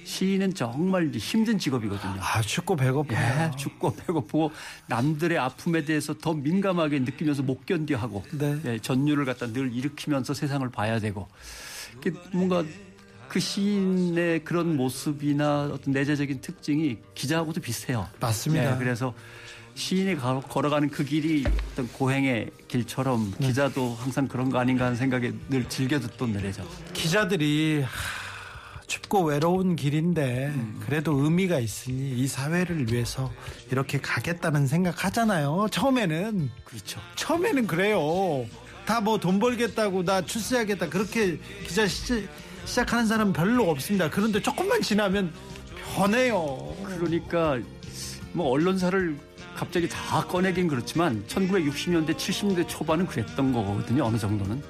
시인은 0.04 0.54
정말 0.54 1.10
힘든 1.12 1.58
직업이거든요. 1.58 2.20
아 2.20 2.40
춥고 2.40 2.76
배고파요. 2.76 3.52
예, 3.52 3.56
죽고 3.56 3.96
배고프고 3.96 4.50
남들의 4.86 5.36
아픔에 5.36 5.84
대해서 5.84 6.14
더 6.14 6.32
민감하게 6.32 7.00
느끼면서 7.00 7.42
못 7.42 7.66
견뎌하고 7.66 8.24
네. 8.32 8.60
예, 8.64 8.78
전율을 8.78 9.24
갖다 9.24 9.46
늘 9.52 9.72
일으키면서 9.74 10.34
세상을 10.34 10.68
봐야 10.70 11.00
되고 11.00 11.28
뭔가 12.32 12.64
그 13.30 13.38
시인의 13.38 14.42
그런 14.42 14.76
모습이나 14.76 15.70
어떤 15.72 15.94
내재적인 15.94 16.40
특징이 16.40 16.98
기자하고도 17.14 17.60
비슷해요. 17.60 18.08
맞습니다. 18.18 18.74
예, 18.74 18.78
그래서 18.78 19.14
시인이 19.76 20.16
가- 20.16 20.40
걸어가는 20.40 20.90
그 20.90 21.04
길이 21.04 21.44
어떤 21.72 21.86
고행의 21.92 22.50
길처럼 22.66 23.32
네. 23.38 23.46
기자도 23.46 23.94
항상 24.00 24.26
그런 24.26 24.50
거 24.50 24.58
아닌가 24.58 24.86
하는 24.86 24.96
생각에 24.96 25.32
늘 25.48 25.68
즐겨 25.68 26.00
듣던 26.00 26.32
노래죠. 26.32 26.68
기자들이 26.92 27.82
하, 27.82 28.80
춥고 28.88 29.22
외로운 29.26 29.76
길인데 29.76 30.52
그래도 30.84 31.12
의미가 31.22 31.60
있으니 31.60 32.10
이 32.18 32.26
사회를 32.26 32.92
위해서 32.92 33.32
이렇게 33.70 34.00
가겠다는 34.00 34.66
생각 34.66 35.04
하잖아요. 35.04 35.68
처음에는 35.70 36.50
그렇죠. 36.64 37.00
처음에는 37.14 37.68
그래요. 37.68 38.44
다 38.86 39.00
뭐 39.00 39.18
돈 39.20 39.38
벌겠다고 39.38 40.02
나 40.04 40.20
출세하겠다 40.20 40.88
그렇게 40.88 41.38
기자 41.64 41.86
시, 41.86 42.26
시작하는 42.64 43.06
사람은 43.06 43.32
별로 43.32 43.68
없습니다. 43.70 44.08
그런데 44.10 44.40
조금만 44.40 44.80
지나면 44.80 45.32
변해요. 45.94 46.74
그러니까 46.84 47.58
뭐 48.32 48.50
언론사를 48.50 49.18
갑자기 49.56 49.88
다 49.88 50.24
꺼내긴 50.26 50.68
그렇지만 50.68 51.24
1960년대 51.26 52.16
70년대 52.16 52.68
초반은 52.68 53.06
그랬던 53.06 53.52
거거든요. 53.52 54.04
어느 54.04 54.16
정도는 54.16 54.62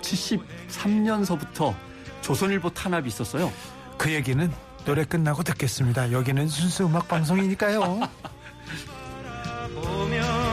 73년서부터 0.00 1.74
조선일보 2.22 2.70
탄압이 2.70 3.08
있었어요. 3.08 3.52
그 3.98 4.12
얘기는 4.12 4.50
노래 4.84 5.04
끝나고 5.04 5.42
듣겠습니다. 5.42 6.10
여기는 6.10 6.48
순수 6.48 6.86
음악 6.86 7.06
방송이니까요. 7.08 8.08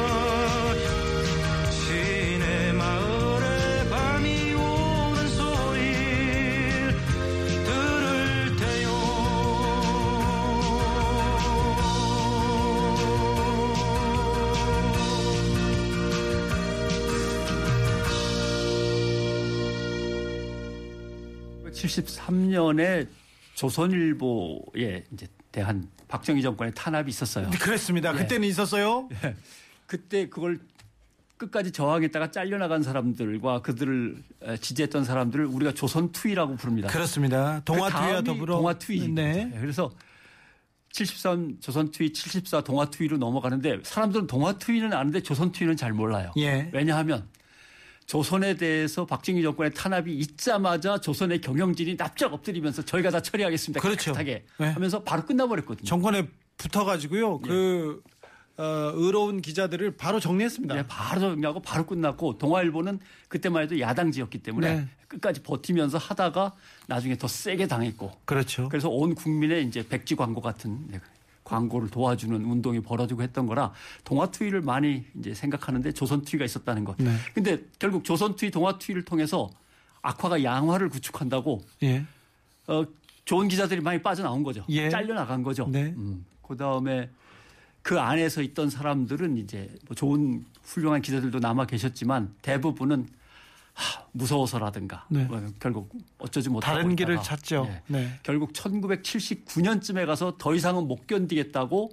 1973년에 21.88 23.08
조선일보에 23.56 25.04
이제 25.14 25.28
대한 25.52 25.90
박정희 26.08 26.42
정권의 26.42 26.74
탄압이 26.76 27.10
있었어요. 27.10 27.50
네, 27.50 27.58
그랬습니다. 27.58 28.14
예. 28.14 28.18
그때는 28.20 28.48
있었어요. 28.48 29.10
예. 29.24 29.36
그때 29.86 30.30
그걸 30.30 30.60
끝까지 31.38 31.72
저항했다가 31.72 32.32
잘려나간 32.32 32.84
사람들과 32.84 33.62
그들을 33.62 34.24
지지했던 34.60 35.06
사람들을 35.06 35.46
우리가 35.46 35.74
조선 35.74 36.12
투이라고 36.12 36.56
부릅니다. 36.56 36.88
그렇습니다. 36.90 37.60
그 37.60 37.66
동아 37.66 37.90
투이와 37.90 38.22
더불어 38.22 38.58
동아 38.58 38.74
투이. 38.74 39.08
네. 39.10 39.52
예, 39.54 39.60
그래서 39.60 39.92
73 40.92 41.58
조선 41.60 41.92
투이, 41.92 42.12
74 42.12 42.62
동아 42.62 42.90
투이로 42.90 43.18
넘어가는데 43.18 43.80
사람들은 43.84 44.26
동아 44.28 44.58
투이는 44.58 44.94
아는데 44.94 45.22
조선 45.22 45.52
투이는 45.52 45.76
잘 45.76 45.94
몰라요. 45.94 46.32
예. 46.38 46.70
왜냐하면 46.74 47.28
조선에 48.08 48.56
대해서 48.56 49.06
박정희 49.06 49.44
정권의 49.44 49.74
탄압이 49.74 50.16
있자마자 50.16 50.98
조선의 50.98 51.42
경영진이 51.42 51.98
납작 51.98 52.34
엎드리면서 52.34 52.82
저희가 52.84 53.12
다 53.12 53.22
처리하겠습니다. 53.22 53.82
그렇죠. 53.82 54.14
네. 54.14 54.44
하면서 54.58 55.04
바로 55.04 55.26
끝나버렸거든요. 55.26 55.86
정권에 55.86 56.28
붙어가지고요. 56.58 57.40
그 57.42 58.02
어, 58.56 58.64
의로운 58.96 59.42
기자들을 59.42 59.98
바로 59.98 60.22
정리했습니다. 60.22 60.74
네, 60.74 60.84
바로 60.88 61.20
정리하고 61.20 61.60
바로 61.60 61.86
끝났고 61.86 62.38
동아일보는 62.38 63.00
그때만 63.28 63.64
해도 63.64 63.80
야당지였기 63.80 64.40
때문에 64.40 64.76
네. 64.76 64.88
끝까지 65.10 65.44
버티면서 65.44 65.98
하다가 65.98 66.56
나중에 66.88 67.18
더 67.18 67.28
세게 67.28 67.68
당했고 67.68 68.14
그렇죠. 68.26 68.70
그래서 68.70 68.90
온 68.90 69.16
국민의 69.16 69.66
이제 69.66 69.86
백지 69.88 70.16
광고 70.16 70.42
같은 70.42 70.88
네, 70.88 71.00
광고를 71.48 71.90
도와주는 71.90 72.44
운동이 72.44 72.82
벌어지고 72.82 73.24
했던 73.24 73.48
거라 73.48 73.72
동아투위를 74.04 74.62
많이 74.62 75.06
이제 75.18 75.34
생각하는데 75.34 75.92
조선투위가 75.94 76.44
있었다는 76.44 76.84
것. 76.84 76.98
네. 76.98 77.16
근데 77.34 77.64
결국 77.80 78.04
조선투위, 78.04 78.52
동아투위를 78.52 79.06
통해서 79.06 79.50
악화가 80.02 80.44
양화를 80.44 80.90
구축한다고 80.90 81.64
예. 81.84 82.06
어, 82.68 82.86
좋은 83.26 83.48
기자들이 83.48 83.82
많이 83.82 84.02
빠져나온 84.02 84.44
거죠. 84.44 84.64
예. 84.70 84.90
잘려나간 84.90 85.44
거죠. 85.44 85.68
네. 85.72 85.94
음, 85.98 86.26
그 86.42 86.58
다음에 86.58 87.10
그 87.82 88.00
안에서 88.00 88.42
있던 88.42 88.70
사람들은 88.70 89.38
이제 89.38 89.70
뭐 89.88 89.96
좋은 89.96 90.44
훌륭한 90.64 91.02
기자들도 91.02 91.40
남아 91.40 91.66
계셨지만 91.68 92.36
대부분은 92.42 93.08
하, 93.78 94.04
무서워서라든가 94.12 95.06
네. 95.08 95.26
뭐 95.26 95.40
결국 95.60 95.94
어쩌지 96.18 96.50
못하고 96.50 96.76
다른 96.76 96.96
길을 96.96 97.14
있다가, 97.14 97.30
찾죠. 97.30 97.68
예. 97.70 97.84
네. 97.86 98.20
결국 98.24 98.52
1979년쯤에 98.54 100.08
가서 100.08 100.36
더 100.40 100.56
이상은 100.56 100.88
못 100.88 101.06
견디겠다고 101.06 101.92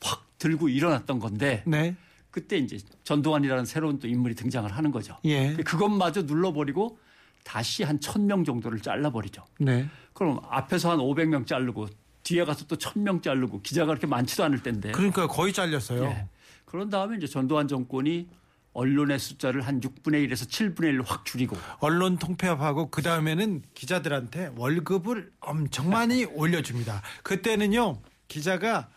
확 0.00 0.24
들고 0.38 0.70
일어났던 0.70 1.18
건데 1.18 1.62
네. 1.66 1.94
그때 2.30 2.56
이제 2.56 2.78
전두환이라는 3.04 3.66
새로운 3.66 3.98
또 3.98 4.08
인물이 4.08 4.34
등장을 4.34 4.70
하는 4.70 4.90
거죠. 4.90 5.18
예. 5.26 5.54
그것마저 5.54 6.22
눌러버리고 6.22 6.98
다시 7.44 7.82
한 7.82 8.00
1000명 8.00 8.46
정도를 8.46 8.80
잘라버리죠. 8.80 9.44
네. 9.60 9.86
그럼 10.14 10.40
앞에서 10.48 10.90
한 10.90 10.98
500명 10.98 11.46
자르고 11.46 11.88
뒤에 12.22 12.46
가서 12.46 12.66
또 12.66 12.76
1000명 12.76 13.22
자르고 13.22 13.60
기자가 13.60 13.88
그렇게 13.88 14.06
많지도 14.06 14.44
않을 14.44 14.62
텐데. 14.62 14.92
그러니까 14.92 15.26
거의 15.26 15.52
잘렸어요. 15.52 16.04
예. 16.04 16.28
그런 16.64 16.88
다음에 16.88 17.18
이제 17.18 17.26
전두환 17.26 17.68
정권이 17.68 18.28
언론의 18.76 19.18
숫자를 19.18 19.62
한 19.62 19.80
6분의 19.80 20.28
1에서 20.28 20.46
7분의 20.48 20.92
1로 20.98 21.04
확 21.06 21.24
줄이고 21.24 21.56
언론 21.80 22.18
통폐합하고 22.18 22.90
그 22.90 23.00
다음에는 23.02 23.62
기자들한테 23.74 24.52
월급을 24.56 25.32
엄청 25.40 25.88
많이 25.88 26.24
올려줍니다. 26.36 27.00
그때는요 27.22 28.00
기자가 28.28 28.88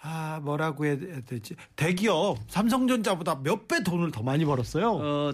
아 0.00 0.40
뭐라고 0.42 0.86
해야 0.86 0.96
되지 1.26 1.54
대기업 1.76 2.38
삼성전자보다 2.48 3.40
몇 3.42 3.68
배 3.68 3.82
돈을 3.82 4.10
더 4.10 4.22
많이 4.22 4.44
벌었어요. 4.46 4.92
어, 4.92 5.32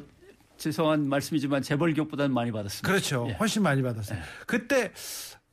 죄송한 0.57 1.09
말씀이지만 1.09 1.63
재벌 1.63 1.93
기업보다는 1.95 2.35
많이 2.35 2.51
받았습니다. 2.51 2.89
그렇죠. 2.89 3.27
예. 3.29 3.35
훨씬 3.35 3.63
많이 3.63 3.83
받았어요. 3.83 4.19
그때 4.47 4.91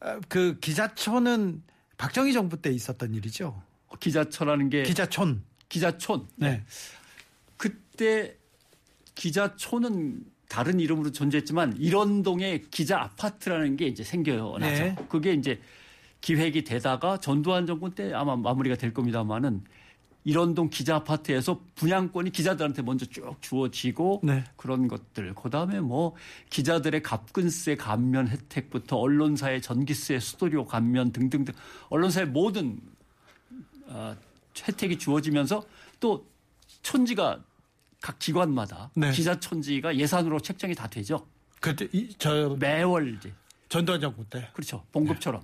어, 0.01 0.19
그 0.27 0.57
기자촌은 0.59 1.61
박정희 1.97 2.33
정부 2.33 2.59
때 2.59 2.71
있었던 2.71 3.13
일이죠. 3.13 3.61
기자처라는 3.99 4.69
게 4.69 4.81
기자촌. 4.83 5.43
기자촌. 5.69 6.27
네. 6.37 6.63
그때 7.93 8.35
기자촌은 9.15 10.25
다른 10.49 10.79
이름으로 10.79 11.11
존재했지만 11.11 11.77
일원동에 11.77 12.63
기자 12.71 12.99
아파트라는 13.01 13.77
게 13.77 13.85
이제 13.85 14.03
생겨나죠. 14.03 14.57
네. 14.59 14.95
그게 15.09 15.33
이제 15.33 15.61
기획이 16.21 16.63
되다가 16.63 17.17
전두환 17.17 17.65
정권 17.65 17.91
때 17.91 18.13
아마 18.13 18.35
마무리가 18.35 18.75
될 18.75 18.93
겁니다만은 18.93 19.63
일원동 20.25 20.69
기자 20.69 20.95
아파트에서 20.95 21.61
분양권이 21.75 22.31
기자들한테 22.31 22.81
먼저 22.81 23.05
쭉 23.05 23.35
주어지고 23.41 24.21
네. 24.23 24.43
그런 24.55 24.87
것들. 24.87 25.35
그다음에 25.35 25.81
뭐 25.81 26.15
기자들의 26.49 27.03
갑근세 27.03 27.75
감면 27.75 28.27
혜택부터 28.27 28.97
언론사의 28.97 29.61
전기세 29.61 30.19
수도료 30.19 30.65
감면 30.65 31.11
등등등 31.11 31.53
언론사의 31.89 32.27
모든 32.27 32.79
어, 33.87 34.15
혜택이 34.67 34.97
주어지면서 34.97 35.63
또 35.99 36.25
촌지가 36.83 37.43
각 38.03 38.19
기관마다 38.19 38.91
네. 38.95 39.11
기자 39.11 39.39
촌지가 39.39 39.95
예산으로 39.95 40.41
책정이 40.41 40.75
다 40.75 40.87
되죠. 40.87 41.25
그때 41.61 41.87
이, 41.93 42.13
저 42.17 42.53
매월 42.59 43.15
이제 43.15 43.33
전두환 43.69 44.01
정부 44.01 44.25
때. 44.29 44.49
그렇죠 44.51 44.83
봉급처럼. 44.91 45.41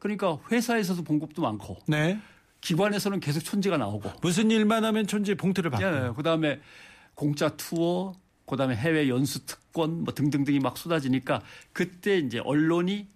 그러니까 0.00 0.36
회사에서도 0.50 1.04
봉급도 1.04 1.40
많고 1.40 1.78
네. 1.86 2.20
기관에서는 2.62 3.20
계속 3.20 3.44
촌지가 3.44 3.76
나오고. 3.76 4.10
무슨 4.22 4.50
일만 4.50 4.84
하면 4.84 5.06
촌지 5.06 5.36
봉투를 5.36 5.70
받고. 5.70 5.86
예, 5.86 6.12
그다음에 6.16 6.60
공짜 7.14 7.48
투어, 7.50 8.12
그다음에 8.44 8.74
해외 8.74 9.08
연수 9.08 9.46
특권 9.46 10.02
뭐 10.02 10.12
등등등이 10.12 10.58
막 10.58 10.76
쏟아지니까 10.76 11.42
그때 11.72 12.18
이제 12.18 12.40
언론이 12.40 13.06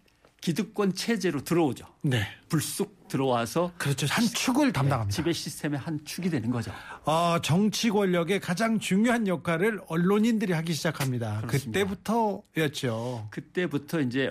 기득권 0.45 0.95
체제로 0.95 1.43
들어오죠. 1.43 1.87
네. 2.03 2.27
불쑥 2.51 3.09
들어와서 3.09 3.73
그렇죠. 3.79 4.07
한 4.11 4.27
축을 4.27 4.75
담당합니다. 4.75 5.11
지배 5.11 5.33
시스템의 5.33 5.79
한 5.79 6.05
축이 6.05 6.29
되는 6.29 6.51
거죠. 6.51 6.71
어, 7.07 7.39
정치 7.41 7.89
권력의 7.89 8.41
가장 8.41 8.79
중요한 8.79 9.27
역할을 9.27 9.81
언론인들이 9.87 10.53
하기 10.53 10.75
시작합니다. 10.75 11.41
그렇습니다. 11.47 11.87
그때부터였죠. 11.87 13.29
그때부터 13.31 14.03
이제 14.03 14.31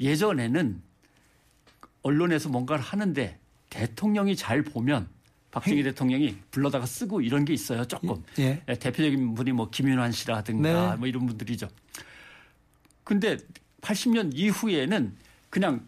예전에는 0.00 0.80
언론에서 2.00 2.48
뭔가를 2.48 2.82
하는데 2.82 3.38
대통령이 3.68 4.36
잘 4.36 4.62
보면 4.62 5.08
박정희 5.50 5.82
대통령이 5.82 6.38
불러다가 6.52 6.86
쓰고 6.86 7.20
이런 7.20 7.44
게 7.44 7.52
있어요. 7.52 7.84
조금. 7.84 8.22
예. 8.38 8.62
예, 8.66 8.74
대표적인 8.76 9.34
분이 9.34 9.52
뭐 9.52 9.68
김윤환 9.68 10.10
씨라든가 10.12 10.92
네. 10.92 10.96
뭐 10.96 11.06
이런 11.06 11.26
분들이죠. 11.26 11.68
근데 13.04 13.36
80년 13.82 14.30
이후에는 14.32 15.23
그냥 15.54 15.86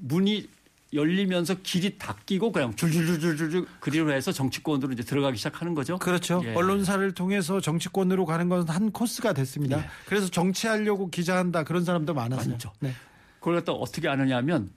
문이 0.00 0.48
열리면서 0.92 1.54
길이 1.62 1.96
닫히고 1.96 2.50
그냥 2.50 2.74
줄줄줄줄줄 2.74 3.64
그리로 3.78 4.12
해서 4.12 4.32
정치권으로 4.32 4.92
이제 4.92 5.04
들어가기 5.04 5.36
시작하는 5.36 5.76
거죠. 5.76 5.96
그렇죠. 6.00 6.42
예. 6.44 6.54
언론사를 6.54 7.14
통해서 7.14 7.60
정치권으로 7.60 8.26
가는 8.26 8.48
것은 8.48 8.68
한 8.68 8.90
코스가 8.90 9.32
됐습니다. 9.32 9.78
예. 9.78 9.84
그래서 10.06 10.28
정치하려고 10.28 11.08
기자한다 11.08 11.62
그런 11.62 11.84
사람도 11.84 12.14
많았어요. 12.14 12.50
많죠. 12.50 12.72
네. 12.80 12.92
그걸 13.38 13.54
갖다 13.54 13.70
어떻게 13.70 14.08
아느냐 14.08 14.38
하면 14.38 14.72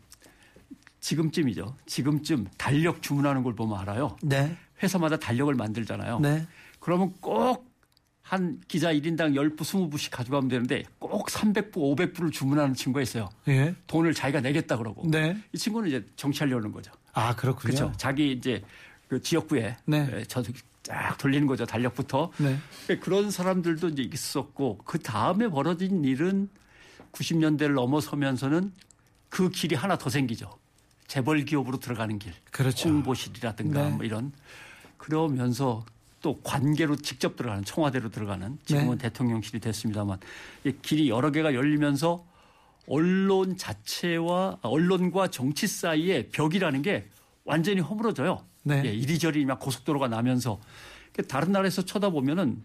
지금쯤이죠. 0.99 1.75
지금쯤 1.87 2.45
달력 2.55 3.01
주문하는 3.01 3.41
걸 3.41 3.55
보면 3.55 3.79
알아요. 3.79 4.15
네. 4.21 4.55
회사마다 4.83 5.17
달력을 5.17 5.51
만들잖아요. 5.55 6.19
네. 6.19 6.45
그러면 6.79 7.15
꼭 7.19 7.72
한 8.33 8.59
기자 8.67 8.91
1인당 8.91 9.35
10부, 9.35 9.57
20부씩 9.57 10.09
가져가면 10.09 10.49
되는데 10.49 10.81
꼭 10.97 11.27
300부, 11.27 11.73
500부를 11.73 12.31
주문하는 12.31 12.73
친구가 12.73 13.03
있어요. 13.03 13.29
예. 13.47 13.75
돈을 13.85 14.15
자기가 14.15 14.41
내겠다 14.41 14.75
그러고. 14.75 15.03
네. 15.07 15.37
이 15.51 15.57
친구는 15.57 15.89
이제 15.89 16.03
정치하려는 16.15 16.71
거죠. 16.71 16.91
아, 17.13 17.35
그렇군요. 17.35 17.75
그렇죠. 17.75 17.93
자기 17.95 18.31
이제 18.31 18.63
그 19.07 19.21
지역구에 19.21 19.77
네. 19.85 20.09
에, 20.11 20.23
저쫙 20.23 20.55
돌리는 21.19 21.45
거죠 21.45 21.67
달력부터. 21.67 22.31
네. 22.37 22.57
그런 22.97 23.29
사람들도 23.29 23.89
이제 23.89 24.01
있었고 24.01 24.79
그 24.83 24.97
다음에 24.97 25.47
벌어진 25.47 26.03
일은 26.03 26.49
90년대를 27.11 27.73
넘어서면서는 27.73 28.73
그 29.29 29.51
길이 29.51 29.75
하나 29.75 29.95
더 29.95 30.09
생기죠. 30.09 30.57
재벌 31.05 31.45
기업으로 31.45 31.77
들어가는 31.79 32.17
길. 32.17 32.33
그렇죠. 32.49 32.89
홍보실이라든가 32.89 33.89
네. 33.89 33.95
뭐 33.95 34.03
이런 34.03 34.31
그러면서 34.97 35.85
또 36.23 36.39
관계로 36.41 36.95
직접 36.95 37.35
들어가는 37.35 37.65
청와대로 37.65 38.09
들어가는 38.09 38.57
지금은 38.65 38.97
네. 38.97 39.09
대통령실이 39.09 39.59
됐습니다만 39.59 40.19
이 40.63 40.73
길이 40.81 41.09
여러 41.09 41.31
개가 41.31 41.53
열리면서 41.53 42.25
언론 42.87 43.57
자체와 43.57 44.59
아, 44.61 44.67
언론과 44.67 45.27
정치 45.27 45.67
사이의 45.67 46.29
벽이라는 46.29 46.81
게 46.81 47.09
완전히 47.43 47.81
허물어져요. 47.81 48.41
네. 48.63 48.81
예, 48.85 48.93
이리저리 48.93 49.43
막 49.43 49.59
고속도로가 49.59 50.07
나면서 50.07 50.61
그 51.11 51.27
다른 51.27 51.51
나라에서 51.51 51.83
쳐다보면은 51.83 52.63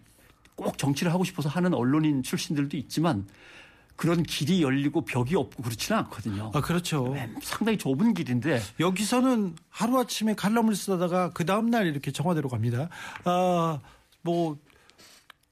꼭 0.55 0.77
정치를 0.77 1.11
하고 1.11 1.25
싶어서 1.25 1.49
하는 1.49 1.73
언론인 1.73 2.23
출신들도 2.23 2.77
있지만 2.77 3.27
그런 3.99 4.23
길이 4.23 4.63
열리고 4.63 5.03
벽이 5.03 5.35
없고 5.35 5.61
그렇지는 5.61 5.99
않거든요. 5.99 6.51
아 6.53 6.61
그렇죠. 6.61 7.13
상당히 7.43 7.77
좁은 7.77 8.13
길인데 8.13 8.61
여기서는 8.79 9.57
하루 9.69 9.99
아침에 9.99 10.35
칼럼을 10.35 10.73
쓰다가 10.73 11.31
그 11.31 11.45
다음 11.45 11.69
날 11.69 11.85
이렇게 11.85 12.09
청와대로 12.09 12.47
갑니다. 12.47 12.87
아뭐 13.25 14.57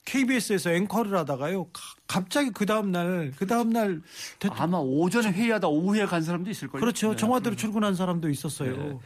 KBS에서 0.06 0.72
앵커를 0.72 1.18
하다가요. 1.18 1.66
가- 1.66 1.82
갑자기 2.08 2.52
그 2.52 2.66
다음 2.66 2.94
날 2.94 3.34
그 3.38 3.46
다음 3.46 3.72
날 3.72 4.02
대- 4.40 4.48
아마 4.54 4.78
오전에 4.78 5.30
회의하다 5.34 5.68
오후에 5.68 6.06
간 6.06 6.22
사람도 6.22 6.50
있을 6.50 6.70
거예요. 6.70 6.80
그렇죠. 6.80 7.10
네. 7.12 7.18
청와대로 7.18 7.58
출근한 7.58 7.96
사람도 7.96 8.30
있었어요. 8.30 8.72
네. 8.78 8.98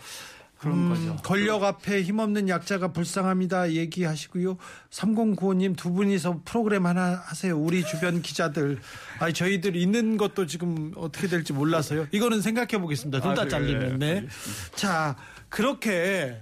그런 0.61 0.77
음, 0.77 0.89
거죠. 0.89 1.15
권력 1.23 1.63
앞에 1.63 2.03
힘없는 2.03 2.47
약자가 2.47 2.89
불쌍합니다. 2.93 3.71
얘기하시고요. 3.71 4.57
3095님 4.91 5.75
두 5.75 5.91
분이서 5.91 6.41
프로그램 6.45 6.85
하나 6.85 7.19
하세요. 7.25 7.57
우리 7.57 7.83
주변 7.83 8.21
기자들. 8.21 8.79
아니, 9.19 9.33
저희들 9.33 9.75
있는 9.75 10.17
것도 10.17 10.45
지금 10.45 10.91
어떻게 10.95 11.27
될지 11.27 11.51
몰라서요. 11.51 12.07
이거는 12.11 12.41
생각해 12.41 12.79
보겠습니다. 12.79 13.21
둘다 13.21 13.41
아, 13.41 13.45
그래요? 13.45 13.49
잘리면. 13.49 13.99
네. 13.99 14.27
자, 14.75 15.15
그렇게 15.49 16.39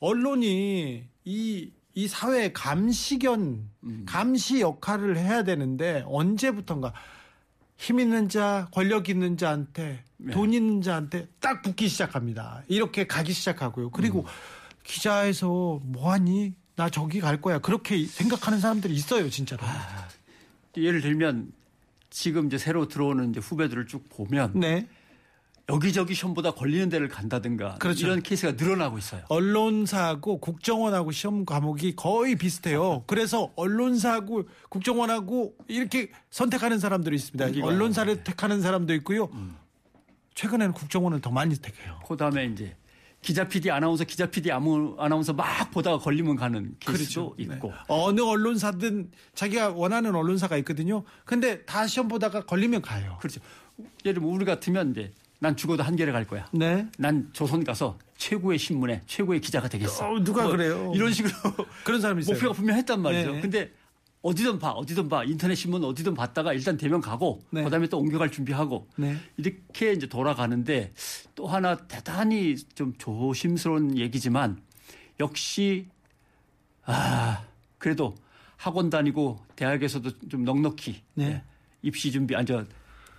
언론이 0.00 1.04
이, 1.24 1.70
이 1.94 2.08
사회 2.08 2.52
감시견, 2.52 3.70
음. 3.84 4.04
감시 4.06 4.60
역할을 4.60 5.16
해야 5.16 5.44
되는데 5.44 6.04
언제부턴가 6.06 6.92
힘 7.82 7.98
있는 7.98 8.28
자, 8.28 8.68
권력 8.70 9.08
있는 9.08 9.36
자한테 9.36 10.04
네. 10.16 10.32
돈 10.32 10.52
있는 10.52 10.82
자한테 10.82 11.26
딱 11.40 11.62
붙기 11.62 11.88
시작합니다. 11.88 12.62
이렇게 12.68 13.08
가기 13.08 13.32
시작하고요. 13.32 13.90
그리고 13.90 14.20
음. 14.20 14.26
기자에서 14.84 15.80
뭐하니? 15.82 16.54
나 16.76 16.88
저기 16.88 17.20
갈 17.20 17.40
거야. 17.40 17.58
그렇게 17.58 18.06
생각하는 18.06 18.60
사람들이 18.60 18.94
있어요, 18.94 19.28
진짜로. 19.28 19.62
아. 19.64 20.08
예를 20.76 21.00
들면 21.00 21.52
지금 22.08 22.46
이제 22.46 22.56
새로 22.56 22.86
들어오는 22.86 23.30
이제 23.30 23.40
후배들을 23.40 23.88
쭉 23.88 24.08
보면 24.10 24.52
네. 24.54 24.86
여기저기 25.68 26.14
시험보다 26.14 26.52
걸리는 26.52 26.88
데를 26.88 27.08
간다든가 27.08 27.76
그렇죠. 27.76 28.06
이런 28.06 28.22
케이스가 28.22 28.52
늘어나고 28.52 28.98
있어요. 28.98 29.22
언론사하고 29.28 30.38
국정원하고 30.38 31.12
시험 31.12 31.44
과목이 31.44 31.94
거의 31.96 32.36
비슷해요. 32.36 33.04
그래서 33.06 33.52
언론사하고 33.56 34.44
국정원하고 34.68 35.54
이렇게 35.68 36.10
선택하는 36.30 36.78
사람들이 36.78 37.16
있습니다. 37.16 37.64
언론사를 37.66 38.24
택하는 38.24 38.60
사람도 38.60 38.92
있고요. 38.94 39.30
최근에는 40.34 40.74
국정원을 40.74 41.20
더 41.20 41.30
많이 41.30 41.56
택해요. 41.56 42.00
그다음에 42.06 42.46
이제 42.46 42.76
기자 43.20 43.46
PD 43.46 43.70
아나운서 43.70 44.02
기자 44.02 44.26
PD 44.26 44.50
아무 44.50 44.96
아나운서 44.98 45.32
막 45.32 45.70
보다가 45.70 45.98
걸리면 45.98 46.34
가는 46.36 46.74
케이스도 46.80 47.36
있고 47.38 47.68
네. 47.68 47.74
어느 47.86 48.20
언론사든 48.20 49.12
자기가 49.34 49.70
원하는 49.70 50.14
언론사가 50.14 50.56
있거든요. 50.58 51.04
근데 51.24 51.64
다 51.64 51.86
시험 51.86 52.08
보다가 52.08 52.44
걸리면 52.44 52.82
가요. 52.82 53.16
그렇죠. 53.20 53.40
예를 54.04 54.14
들면 54.14 54.34
우리 54.34 54.44
같으면 54.44 54.90
이제 54.90 55.12
난 55.42 55.56
죽어도 55.56 55.82
한겨레 55.82 56.12
갈 56.12 56.24
거야. 56.24 56.46
네. 56.52 56.86
난 56.98 57.28
조선 57.32 57.64
가서 57.64 57.98
최고의 58.16 58.60
신문에 58.60 59.02
최고의 59.06 59.40
기자가 59.40 59.68
되겠어. 59.68 60.06
뭐 60.06 60.16
어, 60.16 60.22
누가 60.22 60.46
그래요? 60.46 60.92
이런 60.94 61.12
식으로 61.12 61.32
그런 61.82 62.00
사람이 62.00 62.20
있어요. 62.20 62.34
목표가 62.36 62.54
분명 62.54 62.76
했단 62.76 63.02
말이죠. 63.02 63.32
네. 63.32 63.40
근데 63.40 63.72
어디든 64.22 64.60
봐, 64.60 64.70
어디든 64.70 65.08
봐, 65.08 65.24
인터넷 65.24 65.56
신문 65.56 65.82
어디든 65.82 66.14
봤다가 66.14 66.52
일단 66.52 66.76
대면 66.76 67.00
가고 67.00 67.42
네. 67.50 67.64
그다음에 67.64 67.88
또 67.88 67.98
옮겨갈 67.98 68.30
준비하고 68.30 68.86
네. 68.94 69.16
이렇게 69.36 69.90
이제 69.90 70.06
돌아가는데 70.06 70.92
또 71.34 71.48
하나 71.48 71.76
대단히 71.76 72.54
좀 72.76 72.94
조심스러운 72.98 73.98
얘기지만 73.98 74.62
역시 75.18 75.88
아 76.84 77.42
그래도 77.78 78.14
학원 78.56 78.90
다니고 78.90 79.40
대학에서도 79.56 80.28
좀 80.28 80.44
넉넉히 80.44 81.02
네. 81.14 81.24
예, 81.24 81.42
입시 81.82 82.12
준비 82.12 82.36
아니 82.36 82.46
저 82.46 82.64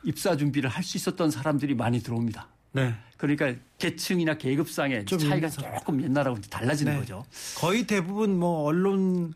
입사 0.03 0.35
준비를 0.35 0.69
할 0.69 0.83
수 0.83 0.97
있었던 0.97 1.31
사람들이 1.31 1.75
많이 1.75 2.01
들어옵니다. 2.01 2.47
네. 2.73 2.93
그러니까 3.17 3.53
계층이나 3.77 4.37
계급상의 4.37 5.05
좀 5.05 5.17
차이가. 5.19 5.47
조금 5.49 6.01
옛날하고 6.03 6.41
달라지는 6.41 6.93
네. 6.93 6.99
거죠. 6.99 7.25
거의 7.57 7.87
대부분 7.87 8.37
뭐 8.37 8.63
언론 8.63 9.33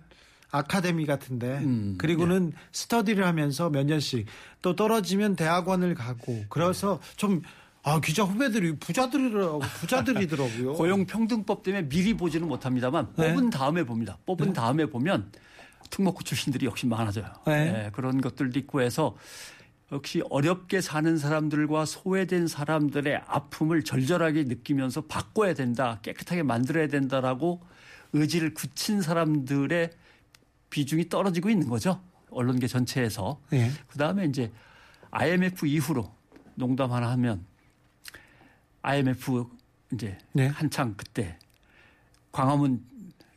아카데미 0.51 1.05
같은데 1.05 1.57
음, 1.59 1.95
그리고는 1.97 2.53
스터디를 2.71 3.25
하면서 3.25 3.69
몇 3.69 3.85
년씩 3.85 4.25
또 4.61 4.75
떨어지면 4.75 5.35
대학원을 5.35 5.93
가고 5.95 6.45
그래서 6.49 6.99
좀 7.15 7.41
아, 7.83 8.01
기자 8.01 8.23
후배들이 8.23 8.75
부자들이더라고 8.77 9.59
부자들이더라고요. 9.59 10.73
고용 10.75 11.05
평등법 11.05 11.63
때문에 11.63 11.87
미리 11.87 12.13
보지는 12.15 12.47
못합니다만 12.49 13.13
네. 13.15 13.33
뽑은 13.33 13.49
다음에 13.49 13.83
봅니다. 13.83 14.17
뽑은 14.25 14.51
다음에 14.53 14.85
보면 14.87 15.31
특목고 15.89 16.23
출신들이 16.23 16.65
역시 16.65 16.85
많아져요. 16.87 17.25
네. 17.45 17.71
네, 17.71 17.89
그런 17.93 18.19
것들도 18.19 18.59
있고 18.59 18.81
해서 18.81 19.15
역시 19.91 20.21
어렵게 20.29 20.81
사는 20.81 21.17
사람들과 21.17 21.85
소외된 21.85 22.47
사람들의 22.47 23.23
아픔을 23.25 23.83
절절하게 23.83 24.43
느끼면서 24.43 25.01
바꿔야 25.01 25.53
된다, 25.53 25.99
깨끗하게 26.01 26.43
만들어야 26.43 26.87
된다라고 26.87 27.61
의지를 28.13 28.53
굳힌 28.53 29.01
사람들의 29.01 29.91
비중이 30.69 31.07
떨어지고 31.07 31.49
있는 31.49 31.69
거죠. 31.69 32.01
언론계 32.31 32.67
전체에서. 32.67 33.39
네. 33.49 33.71
그 33.87 33.97
다음에 33.97 34.25
이제 34.25 34.51
IMF 35.11 35.65
이후로 35.65 36.11
농담 36.55 36.91
하나 36.91 37.09
하면 37.11 37.45
IMF 38.81 39.45
이제 39.93 40.17
네. 40.33 40.47
한창 40.47 40.95
그때 40.97 41.39
광화문 42.33 42.83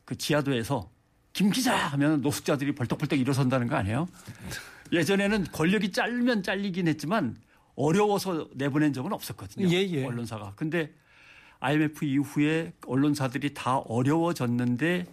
그 0.04 0.18
지하도에서 0.18 0.90
김 1.32 1.50
기자 1.50 1.76
하면 1.76 2.20
노숙자들이 2.22 2.74
벌떡벌떡 2.74 3.20
일어선다는 3.20 3.68
거 3.68 3.76
아니에요? 3.76 4.08
예전에는 4.92 5.44
권력이 5.52 5.92
짧으면 5.92 6.42
잘리긴 6.42 6.88
했지만 6.88 7.36
어려워서 7.76 8.48
내보낸 8.54 8.92
적은 8.92 9.12
없었거든요. 9.12 9.68
예, 9.68 9.88
예. 9.88 10.04
언론사가. 10.04 10.54
근데 10.56 10.92
IMF 11.60 12.04
이후에 12.04 12.72
언론사들이 12.86 13.54
다 13.54 13.78
어려워졌는데 13.78 15.06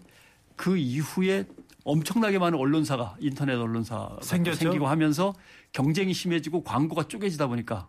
그 0.55 0.77
이후에 0.77 1.45
엄청나게 1.83 2.39
많은 2.39 2.57
언론사가 2.57 3.15
인터넷 3.19 3.55
언론사가 3.55 4.19
생겼죠. 4.21 4.57
생기고 4.57 4.87
하면서 4.87 5.33
경쟁이 5.71 6.13
심해지고 6.13 6.63
광고가 6.63 7.07
쪼개지다 7.07 7.47
보니까 7.47 7.87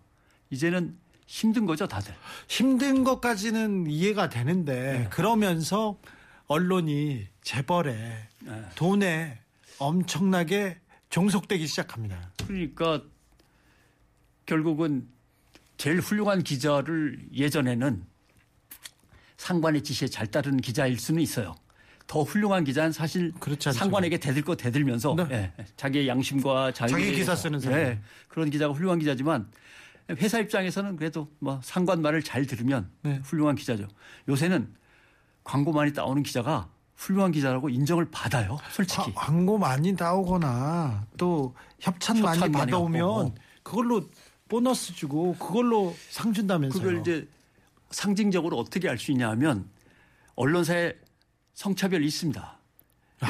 이제는 0.50 0.96
힘든 1.26 1.66
거죠, 1.66 1.86
다들. 1.86 2.14
힘든 2.46 3.04
것까지는 3.04 3.86
이해가 3.88 4.28
되는데 4.28 4.98
네. 4.98 5.08
그러면서 5.10 5.98
언론이 6.46 7.26
재벌에 7.42 7.92
네. 8.40 8.62
돈에 8.76 9.38
엄청나게 9.78 10.78
종속되기 11.10 11.66
시작합니다. 11.66 12.32
그러니까 12.46 13.02
결국은 14.46 15.08
제일 15.76 16.00
훌륭한 16.00 16.42
기자를 16.42 17.18
예전에는 17.32 18.04
상관의 19.36 19.82
지시에 19.82 20.08
잘 20.08 20.26
따르는 20.26 20.58
기자일 20.60 20.98
수는 20.98 21.22
있어요. 21.22 21.54
더 22.06 22.22
훌륭한 22.22 22.64
기자는 22.64 22.90
사실. 22.92 23.32
상관에게 23.58 24.18
대들 24.18 24.42
거 24.42 24.56
대들면서 24.56 25.14
네. 25.14 25.52
예, 25.58 25.64
자기의 25.76 26.08
양심과 26.08 26.72
자유 26.72 26.88
자기 26.90 27.12
기사 27.12 27.36
쓰는 27.36 27.60
사람. 27.60 27.78
예, 27.78 28.00
그런 28.28 28.50
기자가 28.50 28.72
훌륭한 28.72 28.98
기자지만 28.98 29.50
회사 30.10 30.38
입장에서는 30.38 30.96
그래도 30.96 31.30
뭐 31.38 31.60
상관 31.62 32.00
말을 32.00 32.22
잘 32.22 32.46
들으면 32.46 32.90
네. 33.02 33.20
훌륭한 33.24 33.56
기자죠. 33.56 33.86
요새는 34.28 34.74
광고 35.44 35.72
많이 35.72 35.92
따오는 35.92 36.22
기자가 36.22 36.70
훌륭한 36.98 37.30
기자라고 37.32 37.68
인정을 37.68 38.10
받아요. 38.10 38.58
솔직히. 38.72 39.12
과- 39.14 39.26
광고 39.26 39.56
많이 39.56 39.92
나오거나 39.92 41.06
또 41.16 41.54
협찬, 41.80 42.20
많이 42.20 42.38
협찬 42.40 42.52
많이 42.52 42.70
받아오면 42.72 43.00
갖고. 43.08 43.34
그걸로 43.62 44.02
보너스 44.48 44.92
주고 44.94 45.34
그걸로 45.36 45.94
상 46.10 46.32
준다면서요. 46.32 46.82
그걸 46.82 47.00
이제 47.00 47.28
상징적으로 47.90 48.58
어떻게 48.58 48.88
알 48.88 48.98
수 48.98 49.12
있냐 49.12 49.30
하면 49.30 49.68
언론사에 50.34 50.94
성차별이 51.54 52.04
있습니다. 52.06 52.58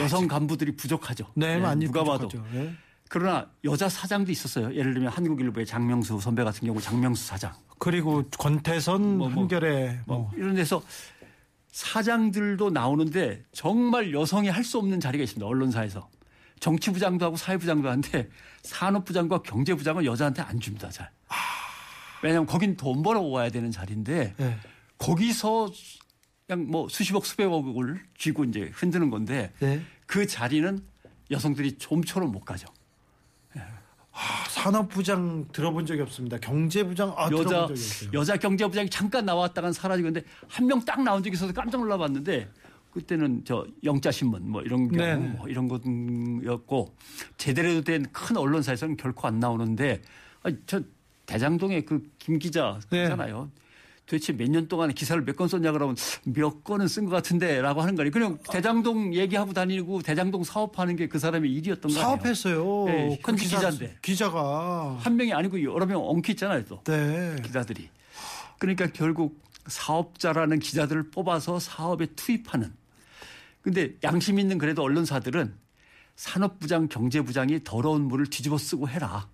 여성 0.01 0.27
간부들이 0.29 0.77
부족하죠. 0.77 1.25
아, 1.27 1.33
네, 1.35 1.55
예, 1.55 1.59
많이 1.59 1.87
누가 1.87 2.03
부족하죠. 2.05 2.43
봐도. 2.43 2.59
예. 2.59 2.75
그러나 3.11 3.47
여자 3.65 3.89
사장도 3.89 4.31
있었어요. 4.31 4.75
예를 4.75 4.93
들면 4.93 5.11
한국일보의 5.13 5.65
장명수 5.67 6.21
선배 6.21 6.45
같은 6.45 6.67
경우 6.67 6.81
장명수 6.81 7.27
사장. 7.27 7.53
그리고 7.79 8.25
권태선, 8.39 9.19
뭐, 9.19 9.29
뭐, 9.31 9.41
한결에 9.43 10.01
뭐, 10.07 10.19
뭐 10.19 10.31
이런 10.37 10.55
데서 10.55 10.83
사장들도 11.71 12.71
나오는데 12.71 13.45
정말 13.53 14.13
여성이 14.13 14.49
할 14.49 14.65
수 14.65 14.79
없는 14.79 15.01
자리가 15.01 15.25
있습니다. 15.25 15.47
언론사에서. 15.47 16.09
정치부장도 16.61 17.25
하고 17.25 17.37
사회부장도 17.37 17.89
하는데 17.89 18.29
산업부장과 18.63 19.43
경제부장은 19.43 20.05
여자한테 20.05 20.43
안 20.43 20.59
줍니다. 20.59 20.91
잘. 20.91 21.11
왜냐하면 22.23 22.47
거긴 22.47 22.77
돈 22.77 23.03
벌어 23.03 23.21
와야 23.21 23.49
되는 23.49 23.71
자리인데 23.71 24.35
네. 24.37 24.59
거기서 24.99 25.71
그냥 26.47 26.67
뭐 26.69 26.89
수십억 26.89 27.25
수백억을 27.27 28.03
쥐고 28.19 28.45
이제 28.45 28.71
흔드는 28.75 29.11
건데 29.11 29.53
네. 29.61 29.81
그 30.07 30.27
자리는 30.27 30.83
여성들이 31.31 31.79
좀처럼 31.79 32.33
못 32.33 32.41
가죠. 32.41 32.67
아, 34.21 34.49
산업부장 34.49 35.47
들어본 35.53 35.87
적이 35.87 36.03
없습니다. 36.03 36.39
경제부장 36.39 37.15
아, 37.17 37.27
여자 37.27 37.37
들어본 37.45 37.51
적이 37.53 37.73
없어요. 37.73 38.11
여자 38.15 38.37
경제부장이 38.37 38.91
잠깐 38.91 39.25
나왔다간 39.25 39.73
사라지는데 39.73 40.25
한 40.49 40.67
명 40.67 40.85
딱 40.85 41.03
나온 41.03 41.23
적이 41.23 41.35
있어서 41.35 41.53
깜짝 41.53 41.79
놀라봤는데 41.81 42.51
그때는 42.93 43.43
저 43.45 43.65
영자 43.85 44.11
신문 44.11 44.51
뭐 44.51 44.63
이런 44.63 44.89
경우 44.89 44.97
네네. 45.05 45.29
뭐 45.37 45.49
이런 45.49 45.69
것이었고 45.69 46.95
제대로 47.37 47.81
된 47.83 48.03
큰 48.13 48.37
언론사에서는 48.37 48.97
결코 48.97 49.29
안 49.29 49.39
나오는데 49.39 50.03
아니, 50.43 50.57
저 50.67 50.81
대장동의 51.27 51.85
그 51.85 52.03
김 52.19 52.39
기자 52.41 52.81
네. 52.91 53.09
도대체 54.09 54.33
몇 54.33 54.49
년 54.49 54.69
동안 54.69 54.93
기사를 54.95 55.23
몇 55.23 55.37
건 55.37 55.49
썼냐 55.49 55.71
그러면 55.73 55.95
몇 56.25 56.65
건은 56.65 56.89
쓴 56.89 57.05
것 57.05 57.11
같은데 57.11 57.61
라고 57.61 57.83
하는 57.83 57.95
거니 57.95 58.11
그냥 58.11 58.39
대장동 58.51 59.15
얘기하고 59.15 59.53
다니고 59.53 60.01
대장동 60.03 60.45
사업하는 60.45 60.97
게 60.97 61.09
그 61.09 61.19
사람의 61.19 61.51
일이었던 61.53 61.91
거예요. 61.91 62.03
사업했어요. 62.03 62.85
네, 62.87 63.19
그 63.23 63.33
기자- 63.35 63.57
기자인데. 63.71 63.97
기자가 64.03 64.97
한 65.01 65.17
명이 65.17 65.33
아니고 65.33 65.63
여러 65.63 65.87
명 65.87 66.03
엉키 66.07 66.33
있잖아요 66.33 66.65
또. 66.67 66.83
네. 66.85 67.37
기자들이. 67.43 67.89
그러니까 68.59 68.87
결국 68.93 69.43
사업자라는 69.67 70.59
기자들을 70.59 71.11
뽑아서 71.11 71.59
사업에 71.61 72.07
투입하는. 72.07 72.73
근데 73.63 73.95
양심 74.03 74.39
있는 74.39 74.57
그래도 74.59 74.83
언론사들은 74.83 75.55
산업부장, 76.17 76.89
경제부장이 76.89 77.61
더러운 77.65 78.03
물을 78.03 78.27
뒤집어 78.27 78.57
쓰고 78.59 78.89
해라. 78.89 79.29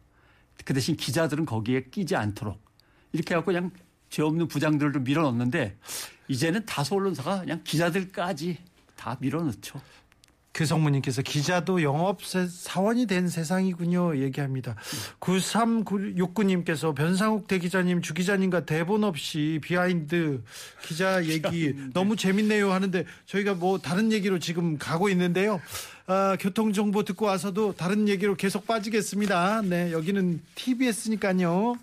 그 0.65 0.75
대신 0.75 0.97
기자들은 0.97 1.47
거기에 1.47 1.85
끼지 1.91 2.15
않도록. 2.17 2.61
이렇게 3.13 3.35
해갖고 3.35 3.53
그냥 3.53 3.71
죄 4.15 4.23
없는 4.23 4.47
부장들도 4.47 5.01
밀어넣는데 5.01 5.77
이제는 6.29 6.65
다수 6.67 6.95
언론사가 6.95 7.41
그냥 7.41 7.61
기자들까지 7.65 8.59
다 8.95 9.17
밀어넣죠. 9.21 9.81
규성무님께서 10.55 11.23
기자도 11.23 11.83
영업 11.83 12.23
세- 12.25 12.47
사원이 12.47 13.07
된 13.07 13.27
세상이군요 13.27 14.19
얘기합니다. 14.19 14.77
9369님께서 15.19 16.95
변상욱 16.95 17.49
대기자님 17.49 18.03
주기자님과 18.03 18.65
대본 18.65 19.03
없이 19.03 19.59
behind 19.65 20.45
기자 20.87 21.25
얘기 21.27 21.75
너무 21.93 22.15
재밌네요 22.15 22.71
하는데 22.73 23.05
저희가 23.27 23.55
뭐 23.55 23.79
다른 23.79 24.13
얘기로 24.13 24.39
지금 24.39 24.79
가고 24.79 25.09
있는데요. 25.09 25.61
아, 26.07 26.37
교통정보 26.39 27.03
듣고 27.03 27.27
와서도 27.27 27.73
다른 27.73 28.09
얘기로 28.09 28.37
계속 28.37 28.65
빠지겠습니다. 28.69 29.63
네 29.63 29.91
여기는 29.91 30.41
TBS니까요. 30.55 31.77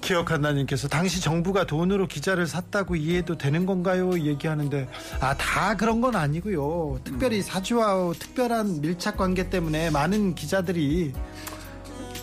기억한다님께서 0.00 0.88
당시 0.88 1.20
정부가 1.20 1.66
돈으로 1.66 2.06
기자를 2.06 2.46
샀다고 2.46 2.96
이해도 2.96 3.36
되는 3.36 3.66
건가요? 3.66 4.18
얘기하는데 4.18 4.88
아 5.20 5.34
다 5.36 5.76
그런 5.76 6.00
건 6.00 6.14
아니고요. 6.16 7.00
특별히 7.04 7.42
사주와 7.42 8.12
특별한 8.18 8.80
밀착 8.80 9.16
관계 9.16 9.50
때문에 9.50 9.90
많은 9.90 10.34
기자들이 10.34 11.12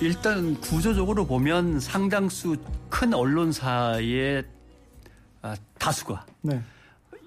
일단 0.01 0.59
구조적으로 0.61 1.25
보면 1.25 1.79
상당수 1.79 2.57
큰 2.89 3.13
언론사의 3.13 4.43
아, 5.41 5.55
다수가 5.77 6.25
네, 6.41 6.61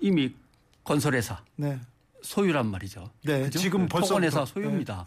이미 0.00 0.34
건설회사 0.84 1.38
네, 1.56 1.78
소유란 2.22 2.66
말이죠. 2.66 3.10
네. 3.24 3.50
지금 3.50 3.86
벌써 3.88 4.08
토건회사 4.08 4.44
소유입니다. 4.46 5.04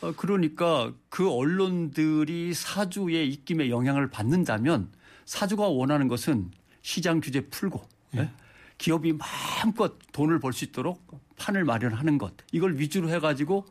네, 0.00 0.06
어, 0.06 0.12
그러니까 0.16 0.92
그 1.08 1.30
언론들이 1.30 2.52
사주의 2.54 3.28
입김에 3.30 3.70
영향을 3.70 4.10
받는다면 4.10 4.88
사주가 5.24 5.68
원하는 5.68 6.08
것은 6.08 6.50
시장 6.82 7.20
규제 7.20 7.40
풀고 7.48 7.82
예? 8.16 8.30
기업이 8.78 9.14
마음껏 9.14 9.94
돈을 10.12 10.40
벌 10.40 10.52
수 10.52 10.64
있도록 10.64 11.02
판을 11.36 11.64
마련하는 11.64 12.18
것 12.18 12.32
이걸 12.52 12.78
위주로 12.78 13.08
해가지고 13.08 13.64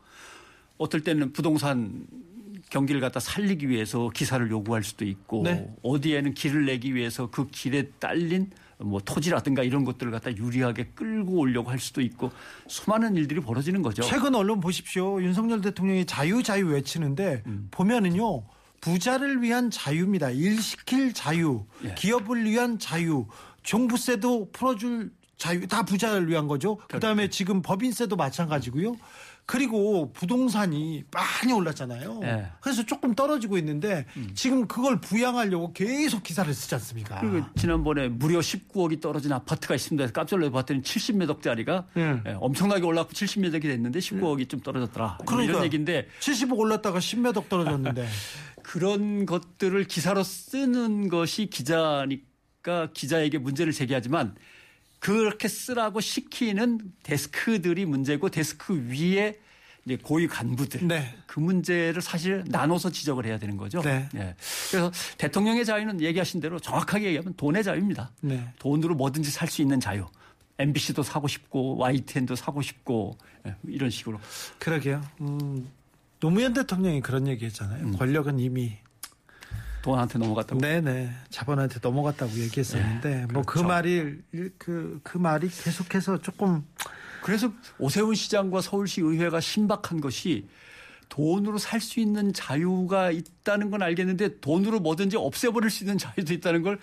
어떨 0.78 1.02
때는 1.02 1.32
부동산 1.34 2.08
경기를 2.70 3.00
갖다 3.02 3.20
살리기 3.20 3.70
위해서 3.70 4.10
기사를 4.10 4.50
요구할 4.50 4.84
수도 4.84 5.06
있고 5.06 5.44
네. 5.44 5.72
어디에는 5.84 6.34
길을 6.34 6.66
내기 6.66 6.96
위해서 6.96 7.30
그 7.30 7.48
길에 7.50 7.90
딸린 8.00 8.50
뭐 8.80 9.00
토지라든가 9.04 9.64
이런 9.64 9.84
것들을 9.86 10.12
갖다 10.12 10.36
유리하게 10.36 10.92
끌고 10.96 11.40
오려고 11.40 11.70
할 11.70 11.80
수도 11.80 12.02
있고 12.02 12.32
수많은 12.68 13.16
일들이 13.16 13.40
벌어지는 13.40 13.82
거죠. 13.82 14.04
최근 14.04 14.36
언론 14.36 14.60
보십시오. 14.60 15.22
윤석열 15.22 15.62
대통령이 15.62 16.06
자유 16.06 16.44
자유 16.44 16.68
외치는데 16.68 17.44
음. 17.48 17.68
보면은요. 17.72 18.44
부자를 18.82 19.42
위한 19.42 19.72
자유입니다. 19.72 20.32
일 20.32 20.62
시킬 20.62 21.14
자유, 21.14 21.66
예. 21.86 21.94
기업을 21.94 22.44
위한 22.44 22.80
자유, 22.80 23.28
종부세도 23.64 24.52
풀어줄 24.52 25.10
자유, 25.38 25.66
다 25.68 25.84
부자를 25.84 26.28
위한 26.28 26.50
거죠. 26.50 26.78
그 26.90 27.00
다음에 27.00 27.30
지금 27.30 27.62
법인세도 27.62 28.18
마찬가지고요. 28.18 28.98
그리고 29.46 30.12
부동산이 30.14 31.04
많이 31.12 31.54
올랐잖아요. 31.54 32.22
예. 32.24 32.28
음. 32.28 32.46
그래서 32.62 32.84
조금 32.84 33.14
떨어지고 33.14 33.58
있는데 33.58 34.06
지금 34.34 34.68
그걸 34.68 35.02
부양하려고 35.02 35.74
계속 35.74 36.24
기사를 36.24 36.52
쓰지 36.54 36.76
않습니까? 36.76 37.20
그리고 37.20 37.46
지난번에 37.56 38.08
무려 38.08 38.40
19억이 38.40 39.02
떨어진 39.02 39.34
아파트가 39.34 39.76
있습니다. 39.76 40.12
깜짝 40.12 40.38
놀라 40.38 40.52
봤더니 40.52 40.82
70몇 40.82 41.30
억짜리가 41.30 41.88
예. 41.98 42.22
예, 42.26 42.38
엄청나게 42.40 42.86
올랐고 42.86 43.12
70몇 43.12 43.54
억이 43.54 43.68
됐는데 43.68 44.00
19억이 44.00 44.48
좀 44.48 44.62
떨어졌더라. 44.62 45.18
뭐 45.20 45.26
그러니까. 45.26 45.52
이런 45.52 45.66
얘기인데 45.66 46.08
70억 46.20 46.58
올랐다가 46.58 47.00
10몇억 47.00 47.50
떨어졌는데. 47.50 48.08
그런 48.64 49.26
것들을 49.26 49.84
기사로 49.84 50.24
쓰는 50.24 51.10
것이 51.10 51.48
기자니까 51.48 52.92
기자에게 52.94 53.38
문제를 53.38 53.74
제기하지만 53.74 54.36
그렇게 55.04 55.50
쓰라고 55.50 56.00
시키는 56.00 56.80
데스크들이 57.04 57.86
문제고 57.86 58.30
데스크 58.30 58.88
위에 58.88 59.38
이제 59.86 59.98
고위 60.02 60.28
간부들 60.28 60.88
네. 60.88 61.14
그 61.28 61.42
문제를 61.42 62.02
사실 62.02 62.46
나눠서 62.48 62.90
지적을 62.90 63.26
해야 63.26 63.38
되는 63.38 63.58
거죠. 63.58 63.82
네. 63.82 64.08
예. 64.16 64.34
그래서 64.72 64.90
대통령의 65.18 65.66
자유는 65.66 66.00
얘기하신 66.00 66.40
대로 66.40 66.58
정확하게 66.58 67.08
얘기하면 67.08 67.34
돈의 67.36 67.66
자유입니다. 67.66 68.12
네. 68.22 68.48
돈으로 68.60 68.96
뭐든지 68.96 69.30
살 69.30 69.50
수 69.50 69.62
있는 69.62 69.82
자유. 69.82 70.08
MBC도 70.58 71.04
사고 71.04 71.28
싶고 71.28 71.78
YTN도 71.80 72.36
사고 72.36 72.62
싶고 72.62 73.18
예, 73.46 73.56
이런 73.68 73.90
식으로 73.90 74.20
그러게요. 74.58 75.02
음, 75.20 75.70
노무현 76.22 76.54
대통령이 76.54 77.02
그런 77.02 77.28
얘기 77.28 77.44
했잖아요. 77.46 77.92
권력은 77.98 78.40
이미 78.40 78.78
돈한테 79.84 80.18
넘어갔다고. 80.18 80.60
네네 80.60 81.12
자본한테 81.30 81.80
넘어갔다고 81.82 82.32
얘기했었는데 82.40 83.28
뭐그 83.32 83.46
그렇죠. 83.54 83.68
말이 83.68 84.18
그, 84.58 85.00
그 85.04 85.18
말이 85.20 85.50
계속해서 85.50 86.22
조금 86.22 86.66
그래서 87.22 87.52
오세훈 87.78 88.16
시장과 88.16 88.62
서울시 88.62 89.02
의회가 89.02 89.40
신박한 89.40 90.02
것이 90.02 90.48
돈으로 91.10 91.58
살 91.60 91.80
수 91.80 92.00
있는 92.00 92.34
자유가 92.34 93.12
있다는 93.12 93.70
건 93.70 93.84
알겠는데 93.84 94.40
돈으로 94.40 94.80
뭐든지 94.80 95.18
없애버릴 95.18 95.70
수 95.70 95.84
있는 95.84 95.98
자유도 95.98 96.34
있다는 96.34 96.64
걸 96.64 96.80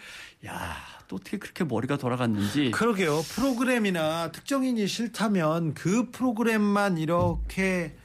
야, 0.46 0.76
또 1.08 1.16
어떻게 1.16 1.38
그렇게 1.38 1.64
머리가 1.64 1.96
돌아갔는지. 1.96 2.70
그러게요. 2.70 3.22
프로그램이나 3.22 4.30
특정인이 4.30 4.86
싫다면 4.86 5.74
그 5.74 6.10
프로그램만 6.10 6.98
이렇게 6.98 7.96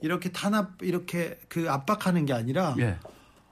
이렇게 0.00 0.30
탄압 0.30 0.82
이렇게 0.82 1.38
그 1.48 1.70
압박하는 1.70 2.24
게 2.24 2.32
아니라 2.32 2.74
예. 2.78 2.96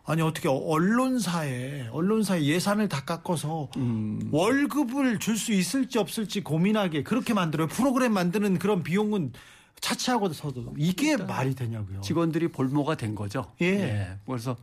아니 0.04 0.20
어떻게 0.20 0.48
언론사에 0.48 1.88
언론사에 1.92 2.42
예산을 2.44 2.88
다 2.88 3.04
깎아서 3.04 3.68
음. 3.76 4.28
월급을 4.32 5.18
줄 5.20 5.36
수 5.36 5.52
있을지 5.52 5.98
없을지 5.98 6.42
고민하게 6.42 7.02
그렇게 7.02 7.34
만들어요. 7.34 7.68
프로그램 7.68 8.12
만드는 8.12 8.58
그런 8.58 8.82
비용은 8.82 9.32
차치하고서도 9.80 10.74
이게 10.76 11.16
말이 11.16 11.54
되냐고요. 11.54 12.00
직원들이 12.02 12.48
볼모가 12.48 12.96
된 12.96 13.14
거죠. 13.14 13.46
예. 13.60 14.16
그래서 14.26 14.56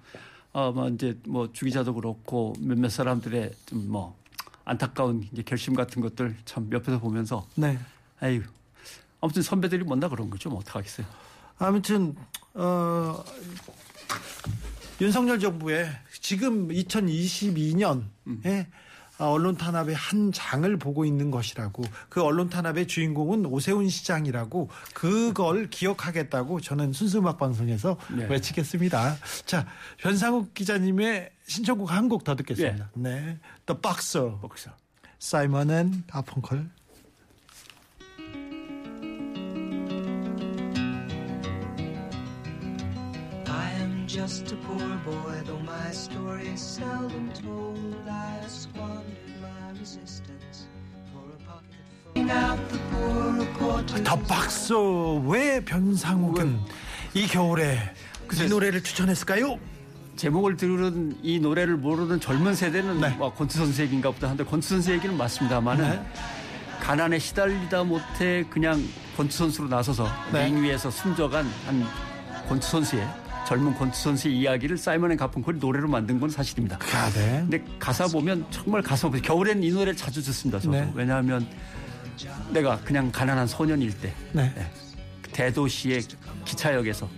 어, 0.51 0.71
뭐 0.71 0.87
이제 0.89 1.17
뭐 1.27 1.51
주기자도 1.51 1.93
그렇고 1.93 2.53
몇몇 2.59 2.89
사람들의 2.89 3.51
좀 3.65 3.87
뭐 3.89 4.17
안타까운 4.65 5.27
이제 5.33 5.41
결심 5.41 5.73
같은 5.73 5.99
것들 6.01 6.35
참 6.45 6.69
옆에서 6.71 6.99
보면서 6.99 7.47
네. 7.55 7.79
아유 8.19 8.43
아무튼 9.19 9.41
선배들이 9.41 9.83
뭔다 9.83 10.09
그런 10.09 10.29
거죠. 10.29 10.49
뭐 10.49 10.59
어떡하겠어요. 10.59 11.07
아무튼 11.57 12.15
어 12.53 13.23
윤석열 15.01 15.39
정부의 15.39 15.89
지금 16.19 16.67
2022년에 16.69 18.65
언론 19.17 19.57
탄압의 19.57 19.95
한 19.95 20.31
장을 20.31 20.77
보고 20.77 21.03
있는 21.03 21.29
것이라고 21.29 21.83
그 22.07 22.21
언론 22.23 22.49
탄압의 22.49 22.87
주인공은 22.87 23.45
오세훈 23.45 23.89
시장이라고 23.89 24.69
그걸 24.93 25.69
기억하겠다고 25.69 26.61
저는 26.61 26.93
순수 26.93 27.19
음악 27.19 27.37
방송에서 27.37 27.97
네. 28.15 28.25
외치겠습니다. 28.27 29.17
자 29.45 29.67
변상욱 29.97 30.53
기자님의 30.53 31.31
신청곡 31.47 31.91
한 31.91 32.07
곡 32.07 32.23
더 32.23 32.35
듣겠습니다. 32.35 32.91
네, 32.95 33.37
The 33.65 33.81
Boxer, 33.81 34.37
복사. 34.39 34.73
사이먼 35.19 35.69
앤 35.71 36.03
가펑컬. 36.07 36.69
Just 44.19 44.51
a 44.51 44.55
poor 44.67 44.97
boy, 45.05 45.35
though 45.45 45.63
my 45.63 45.91
story 45.91 46.49
is 46.49 46.59
seldom 46.59 47.31
told. 47.41 47.79
I 48.05 48.45
squandered 48.47 49.31
my 49.41 49.79
resistance 49.79 50.67
for 51.13 51.23
a 51.23 51.39
pocket 51.47 51.79
full. 52.13 52.29
out 52.29 52.59
the 52.67 52.79
poorer 52.91 53.47
quarters. 53.57 54.03
더 54.03 54.17
박수 54.17 55.23
왜 55.25 55.63
변상욱은 55.63 56.59
이 57.13 57.27
겨울에 57.27 57.79
이 58.33 58.49
노래를 58.49 58.83
추천했을까요? 58.83 59.57
제목을 60.17 60.57
들은 60.57 61.17
이 61.23 61.39
노래를 61.39 61.77
모르는 61.77 62.19
젊은 62.19 62.55
세대는 62.55 62.99
네. 62.99 63.09
뭐 63.11 63.33
권투 63.33 63.57
선수 63.57 63.81
얘기인가 63.81 64.11
보다 64.11 64.29
한데 64.29 64.43
권투 64.43 64.67
선수 64.67 64.91
얘기는 64.91 65.15
맞습니다만은 65.15 65.89
네. 65.91 66.05
가난에 66.81 67.19
시달리다 67.19 67.85
못해 67.85 68.43
그냥 68.49 68.83
권투 69.15 69.31
선수로 69.31 69.69
나서서 69.69 70.09
네. 70.33 70.47
링 70.47 70.61
위에서 70.61 70.91
숨져간 70.91 71.45
한 71.65 71.85
권투 72.49 72.67
선수의 72.67 73.07
젊은 73.49 73.73
권투 73.73 73.99
선수의 73.99 74.37
이야기를 74.37 74.77
사이먼 74.77 75.11
앤 75.11 75.17
가펑클이 75.17 75.57
노래로 75.57 75.87
만든 75.87 76.19
건 76.19 76.29
사실입니다. 76.29 76.77
아, 76.93 77.09
네. 77.09 77.39
근데 77.49 77.63
가사 77.79 78.05
보면 78.05 78.45
정말 78.51 78.83
가사 78.83 79.07
보면 79.07 79.23
겨울엔 79.23 79.63
이 79.63 79.71
노래를 79.71 79.95
자주 79.95 80.21
듣습니다. 80.21 80.59
저도 80.59 80.77
네. 80.77 80.91
왜냐하면 80.93 81.47
내가 82.51 82.77
그냥 82.81 83.11
가난한 83.11 83.47
소년일 83.47 83.99
때 83.99 84.13
네. 84.33 84.53
대도시의 85.31 86.03
기차역에서 86.45 87.09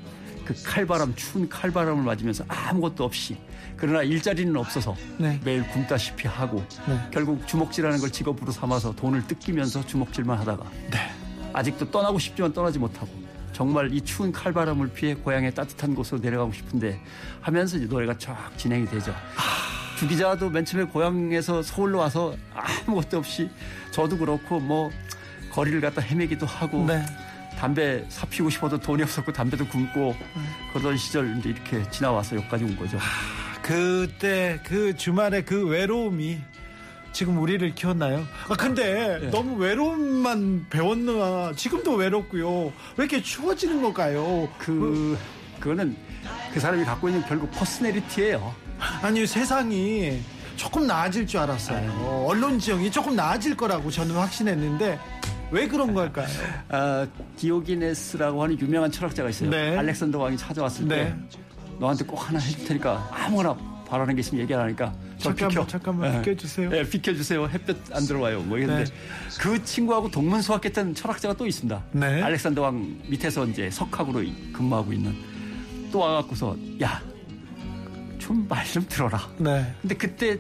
그 0.46 0.56
칼바람 0.66 1.16
추운 1.16 1.50
칼바람을 1.50 2.02
맞으면서 2.02 2.46
아무것도 2.48 3.04
없이 3.04 3.36
그러나 3.76 4.02
일자리는 4.02 4.56
없어서 4.56 4.96
네. 5.18 5.38
매일 5.44 5.68
굶다시피 5.68 6.30
하고 6.30 6.64
네. 6.88 6.98
결국 7.12 7.46
주먹질하는 7.46 8.00
걸 8.00 8.10
직업으로 8.10 8.54
삼아서 8.54 8.96
돈을 8.96 9.28
뜯기면서 9.28 9.86
주먹질만 9.86 10.40
하다가 10.40 10.64
네. 10.92 11.12
아직도 11.52 11.92
떠나고 11.92 12.20
싶지만 12.20 12.54
떠나지 12.54 12.80
못하고 12.80 13.10
정말 13.54 13.92
이 13.94 14.02
추운 14.02 14.32
칼바람을 14.32 14.90
피해 14.94 15.14
고향의 15.14 15.54
따뜻한 15.54 15.96
곳으로 15.96 16.20
내려가고 16.20 16.54
싶은데 16.54 17.00
하면서 17.42 17.78
이제 17.78 17.86
노래가 17.86 18.18
쫙 18.18 18.52
진행이 18.58 18.86
되죠. 18.88 19.14
주 19.98 20.08
기자도 20.08 20.50
맨 20.50 20.66
처음에 20.66 20.86
고향에서 20.86 21.62
서울로 21.62 22.00
와서 22.00 22.36
아무것도 22.56 23.20
없이 23.20 23.50
저도 23.92 24.18
그렇고 24.18 24.60
뭐 24.60 24.90
거리를 25.52 25.80
갖다 25.82 26.02
헤매기도 26.02 26.46
하고 26.46 26.86
네. 26.88 27.06
담배 27.60 28.04
사 28.10 28.26
피우고 28.26 28.50
싶어도 28.50 28.80
돈이 28.80 29.04
없었고 29.04 29.32
담배도 29.32 29.68
굶고 29.68 30.16
그러던 30.72 30.98
시절 30.98 31.38
이제 31.38 31.50
이렇게 31.50 31.88
지나와서 31.92 32.38
여기까지 32.38 32.64
온 32.64 32.76
거죠. 32.76 32.98
그때 33.62 34.60
그 34.66 34.96
주말에 34.96 35.44
그 35.44 35.68
외로움이 35.68 36.40
지금 37.12 37.38
우리를 37.40 37.76
키웠나요? 37.76 38.26
아 38.50 38.56
근데 38.56 39.20
네. 39.20 39.30
너무 39.30 39.56
외로움만 39.58 40.68
배웠나? 40.70 41.54
지금도 41.56 41.96
외롭고요. 41.96 42.66
왜 42.98 43.06
이렇게 43.06 43.22
추워지는 43.22 43.82
걸까요? 43.82 44.48
그 44.58 45.18
그거는 45.60 45.96
그 46.54 46.60
사람이 46.60 46.84
갖고 46.86 47.10
있는 47.10 47.24
결국 47.28 47.52
퍼스널리티예요. 47.52 48.54
아니 49.02 49.28
세상이 49.28 50.20
조금 50.56 50.88
나아질 50.88 51.28
줄 51.28 51.40
알았어요. 51.42 52.26
언론 52.28 52.60
지형이 52.60 52.92
조금 52.92 53.16
나아질 53.16 53.56
거라고 53.58 53.92
저는 53.92 54.16
확신했는데 54.16 55.00
왜 55.52 55.68
그런 55.68 55.94
걸까요? 55.94 56.28
아, 56.70 57.06
디오기네스라고 57.36 58.42
하는 58.42 58.60
유명한 58.60 58.90
철학자가 58.90 59.30
있어요. 59.30 59.50
네. 59.50 59.78
알렉산더 59.78 60.18
왕이 60.18 60.38
찾아왔을 60.38 60.88
네. 60.88 60.96
때 60.96 61.16
너한테 61.80 62.06
꼭 62.06 62.28
하나 62.28 62.40
해줄 62.40 62.66
테니까 62.66 63.10
아무거나 63.12 63.56
바라는 63.88 64.16
게 64.16 64.22
있으면 64.22 64.44
얘기하라니까 64.44 64.94
저 65.11 65.11
잠깐만, 65.24 65.50
비켜. 65.50 65.68
잠깐만, 65.68 66.14
예. 66.14 66.18
비켜주세요. 66.22 66.70
예, 66.76 66.84
비켜주세요. 66.84 67.48
햇볕 67.50 67.78
안 67.94 68.06
들어와요. 68.06 68.42
뭐 68.42 68.58
이랬는데 68.58 68.86
네. 68.86 68.92
그 69.40 69.64
친구하고 69.64 70.10
동문 70.12 70.42
수학했던 70.42 70.96
철학자가 70.96 71.34
또 71.36 71.46
있습니다. 71.48 71.84
네. 71.94 72.22
알렉산더 72.22 72.62
왕 72.62 72.98
밑에서 73.08 73.46
이제 73.48 73.70
석학으로 73.70 74.22
근무하고 74.54 74.94
있는 74.94 75.16
또 75.92 76.00
와갖고서 76.00 76.56
야 76.82 77.02
좀 78.20 78.46
말좀 78.48 78.86
들어라. 78.88 79.20
네. 79.40 79.74
근데 79.82 79.96
그때 79.96 80.38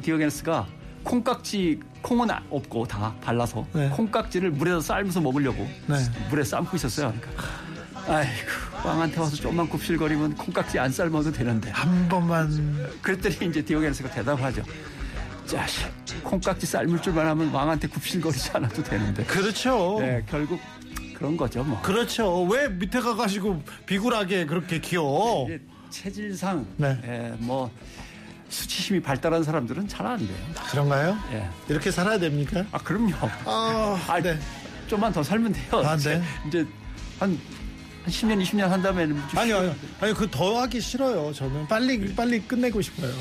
디오게네스가 0.00 0.66
콩깍지 1.02 1.80
콩은 2.02 2.30
아- 2.30 2.40
없고 2.50 2.86
다 2.86 3.12
발라서 3.20 3.66
네. 3.72 3.88
콩깍지를 3.88 4.52
물에서 4.52 4.80
삶아서 4.80 5.20
먹으려고 5.20 5.68
네. 5.88 5.96
물에 6.30 6.44
삶고 6.44 6.76
있었어요. 6.76 7.12
그러니까 7.20 7.42
아이고 8.10 8.48
왕한테 8.84 9.20
와서 9.20 9.36
좀만 9.36 9.68
굽실거리면 9.68 10.34
콩깍지 10.36 10.78
안 10.78 10.90
삶아도 10.90 11.30
되는데 11.30 11.70
한 11.70 12.08
번만 12.08 12.50
그랬더니 13.02 13.50
이제 13.50 13.62
디오게네스가 13.62 14.10
대답하죠. 14.10 14.62
자식 15.46 15.86
콩깍지 16.24 16.66
삶을 16.66 17.00
줄만 17.02 17.26
하면 17.26 17.48
왕한테 17.50 17.88
굽실거리지 17.88 18.50
않아도 18.54 18.82
되는데 18.82 19.24
그렇죠. 19.24 19.98
네, 20.00 20.24
결국 20.28 20.60
그런 21.16 21.36
거죠 21.36 21.62
뭐. 21.62 21.80
그렇죠. 21.82 22.42
왜 22.44 22.68
밑에 22.68 23.00
가가지고 23.00 23.62
비굴하게 23.86 24.46
그렇게 24.46 24.80
키워? 24.80 25.46
이제 25.46 25.60
체질상 25.90 26.66
네. 26.76 26.98
예, 27.04 27.34
뭐 27.38 27.70
수치심이 28.48 29.00
발달한 29.00 29.44
사람들은 29.44 29.86
잘 29.86 30.06
안 30.06 30.18
돼요. 30.18 30.36
그런가요? 30.70 31.16
예. 31.32 31.48
이렇게 31.68 31.90
살아야 31.90 32.18
됩니까? 32.18 32.64
아 32.72 32.78
그럼요. 32.78 33.14
아, 33.44 34.00
아, 34.08 34.20
네. 34.20 34.36
좀만 34.88 35.12
더 35.12 35.22
살면 35.22 35.52
돼요. 35.52 35.82
아, 35.84 35.94
이제, 35.94 36.16
네. 36.18 36.24
이제 36.48 36.66
한, 37.20 37.38
한 38.04 38.10
10년, 38.12 38.42
20년 38.42 38.68
한 38.68 38.82
다음에는 38.82 39.16
좀 39.28 39.38
아니요, 39.38 39.56
아니요. 39.58 39.74
아니, 40.00 40.14
그 40.14 40.30
더 40.30 40.60
하기 40.62 40.80
싫어요. 40.80 41.32
저는 41.32 41.66
빨리, 41.68 42.14
빨리 42.14 42.40
끝내고 42.40 42.80
싶어요. 42.80 43.12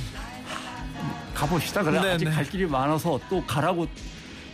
가봅시다. 1.33 1.83
그래 1.83 2.01
네, 2.01 2.09
아직 2.13 2.25
네. 2.25 2.31
갈 2.31 2.43
길이 2.47 2.65
많아서 2.65 3.19
또 3.29 3.43
가라고 3.45 3.87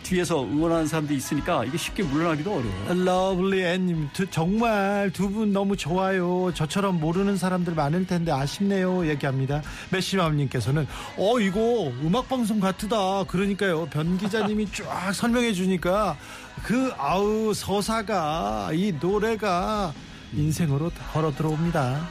뒤에서 0.04 0.44
응원하는 0.44 0.86
사람들이 0.86 1.16
있으니까 1.18 1.64
이게 1.64 1.76
쉽게 1.76 2.04
물러나기도 2.04 2.54
어려워요. 2.54 3.04
러블리 3.04 3.60
앤님, 3.64 4.08
두- 4.12 4.30
정말 4.30 5.10
두 5.12 5.28
분 5.28 5.52
너무 5.52 5.76
좋아요. 5.76 6.52
저처럼 6.54 7.00
모르는 7.00 7.36
사람들 7.36 7.74
많을 7.74 8.06
텐데 8.06 8.30
아쉽네요. 8.30 9.08
얘기합니다. 9.08 9.62
메시맘님께서는, 9.90 10.86
어, 11.16 11.40
이거 11.40 11.92
음악 12.04 12.28
방송 12.28 12.60
같으다. 12.60 13.24
그러니까요. 13.24 13.86
변 13.86 14.16
기자님이 14.16 14.68
쫙 14.72 15.12
설명해 15.12 15.52
주니까 15.54 16.16
그, 16.62 16.92
아우, 16.98 17.52
서사가, 17.52 18.70
이 18.74 18.92
노래가 19.00 19.92
인생으로 20.36 20.90
걸어 21.12 21.32
들어옵니다. 21.34 22.08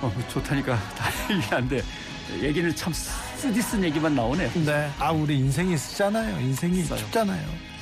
어, 0.00 0.12
좋다니까 0.28 0.78
다행이긴 0.96 1.52
한데 1.52 1.82
얘기는 2.40 2.74
참 2.74 2.92
쓰디 2.92 3.60
쓴 3.60 3.84
얘기만 3.84 4.14
나오네요. 4.14 4.50
네. 4.64 4.90
아, 4.98 5.10
우리 5.10 5.38
인생이 5.38 5.76
쓰잖아요. 5.76 6.38
인생이 6.40 6.82
써요. 6.84 6.98
춥잖아요. 7.00 7.74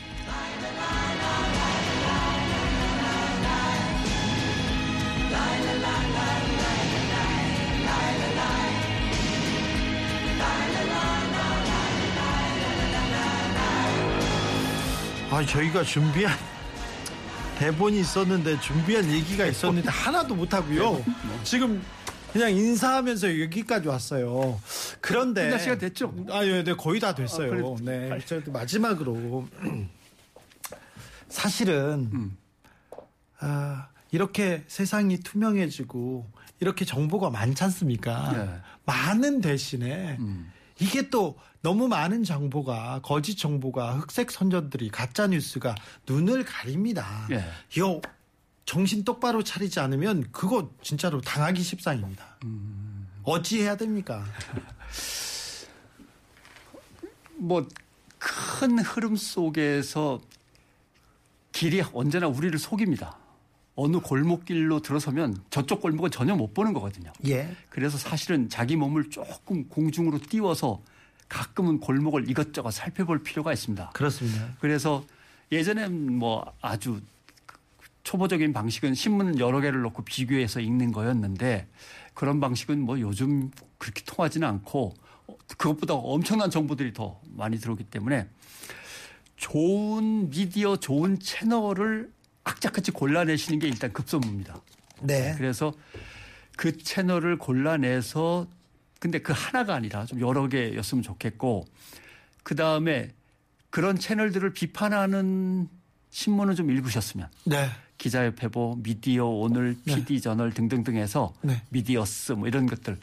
아, 15.31 15.47
저희가 15.47 15.83
준비한 15.83 16.37
대본이 17.59 18.01
있었는데 18.01 18.61
준비한 18.61 19.05
얘기가 19.11 19.47
있었는데 19.47 19.88
하나도 19.88 20.35
못 20.35 20.53
하고요. 20.53 21.05
지금 21.45 21.83
그냥 22.33 22.51
인사하면서 22.51 23.41
여기까지 23.43 23.88
왔어요. 23.88 24.61
그런데 25.01 25.45
끝날 25.45 25.61
시간 25.61 25.79
됐죠? 25.79 26.15
아, 26.31 26.45
예, 26.45 26.65
네, 26.65 26.75
거의 26.75 26.99
다 26.99 27.15
됐어요. 27.15 27.53
아, 27.53 27.77
그래. 27.77 28.09
네, 28.09 28.19
저 28.25 28.41
마지막으로 28.51 29.47
사실은 31.29 32.11
음. 32.12 32.37
아, 33.38 33.88
이렇게 34.11 34.65
세상이 34.67 35.19
투명해지고 35.19 36.27
이렇게 36.61 36.85
정보가 36.85 37.31
많지 37.31 37.65
않습니까? 37.65 38.33
네. 38.33 38.61
많은 38.85 39.41
대신에 39.41 40.17
음. 40.19 40.51
이게 40.79 41.11
또 41.11 41.37
너무 41.62 41.88
많은 41.88 42.25
정보가 42.25 43.01
거짓 43.03 43.37
정보가 43.37 43.98
흑색 43.98 44.31
선전들이 44.31 44.90
가짜 44.90 45.27
뉴스가 45.27 45.75
눈을 46.07 46.44
가립니다. 46.44 47.27
예. 47.31 47.44
이거 47.77 48.01
정신 48.64 49.05
똑바로 49.05 49.42
차리지 49.42 49.81
않으면 49.81 50.25
그거 50.33 50.70
진짜로 50.83 51.20
당하기 51.20 51.62
십상입니다. 51.62 52.38
어찌 53.22 53.62
해야 53.62 53.77
됩니까? 53.77 54.24
뭐 57.39 57.66
큰 58.22 58.78
흐름 58.78 59.16
속에서 59.16 60.20
길이 61.51 61.82
언제나 61.93 62.28
우리를 62.28 62.57
속입니다. 62.59 63.18
어느 63.74 63.99
골목길로 63.99 64.80
들어서면 64.80 65.43
저쪽 65.51 65.80
골목은 65.80 66.11
전혀 66.11 66.37
못 66.37 66.55
보는 66.55 66.72
거거든요. 66.72 67.12
예. 67.26 67.55
그래서 67.68 67.99
사실은 67.99 68.49
자기 68.49 68.76
몸을 68.76 69.11
조금 69.11 69.68
공중으로 69.68 70.18
띄워서 70.18 70.80
가끔은 71.33 71.80
골목을 71.80 72.28
이것저것 72.28 72.72
살펴볼 72.72 73.22
필요가 73.22 73.55
있습니다. 73.55 73.91
그렇습니다. 73.95 74.51
그래서 74.61 75.03
예전엔 75.51 76.12
뭐 76.12 76.53
아주 76.61 77.01
초보적인 78.05 78.53
방식은 78.53 78.95
신문 78.95 79.39
여러 79.39 79.62
개를 79.62 79.80
놓고 79.80 80.05
비교해서 80.05 80.61
읽는 80.61 80.93
거였는데 80.93 81.68
그런 82.12 82.39
방식은 82.39 82.80
뭐 82.80 83.01
요즘 83.01 83.51
그렇게 83.78 84.03
통하지는 84.05 84.47
않고 84.47 84.93
어, 85.26 85.37
그것보다 85.47 85.95
엄청난 85.95 86.51
정보들이 86.51 86.93
더 86.93 87.18
많이 87.30 87.59
들어오기 87.59 87.85
때문에 87.85 88.28
좋은 89.37 90.28
미디어, 90.28 90.76
좋은 90.76 91.18
채널을 91.18 92.12
악착같이 92.45 92.91
골라내시는 92.91 93.59
게 93.59 93.68
일단 93.68 93.91
급선무입니다. 93.95 94.61
네. 95.01 95.35
그래서 95.39 95.72
그 96.57 96.76
채널을 96.76 97.39
골라내서 97.39 98.47
근데 99.03 99.18
그 99.18 99.32
하나가 99.34 99.74
아니라 99.74 100.07
좀 100.07 100.20
여러 100.20 100.46
개였으면 100.46 101.03
좋겠고 101.03 101.64
그 102.44 102.55
다음에 102.55 103.11
그런 103.68 103.98
채널들을 103.98 104.53
비판하는 104.53 105.68
신문을 106.11 106.55
좀 106.55 106.70
읽으셨으면 106.70 107.26
네. 107.46 107.68
기자협회보, 107.98 108.78
미디어 108.80 109.26
오늘, 109.26 109.76
네. 109.82 109.96
PD 109.96 110.20
저널 110.20 110.53
등등등 110.53 110.94
해서 110.94 111.34
네. 111.42 111.61
미디어스 111.70 112.32
뭐 112.32 112.46
이런 112.46 112.66
것들 112.66 112.96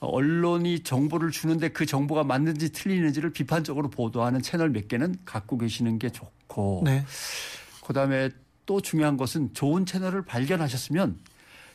어, 0.00 0.08
언론이 0.08 0.80
정보를 0.80 1.30
주는데 1.30 1.68
그 1.68 1.86
정보가 1.86 2.24
맞는지 2.24 2.72
틀리는지를 2.72 3.30
비판적으로 3.30 3.88
보도하는 3.88 4.42
채널 4.42 4.70
몇 4.70 4.88
개는 4.88 5.14
갖고 5.24 5.58
계시는 5.58 6.00
게 6.00 6.10
좋고 6.10 6.82
네. 6.84 7.04
그다음에 7.86 8.30
또 8.64 8.80
중요한 8.80 9.16
것은 9.16 9.54
좋은 9.54 9.86
채널을 9.86 10.22
발견하셨으면 10.22 11.20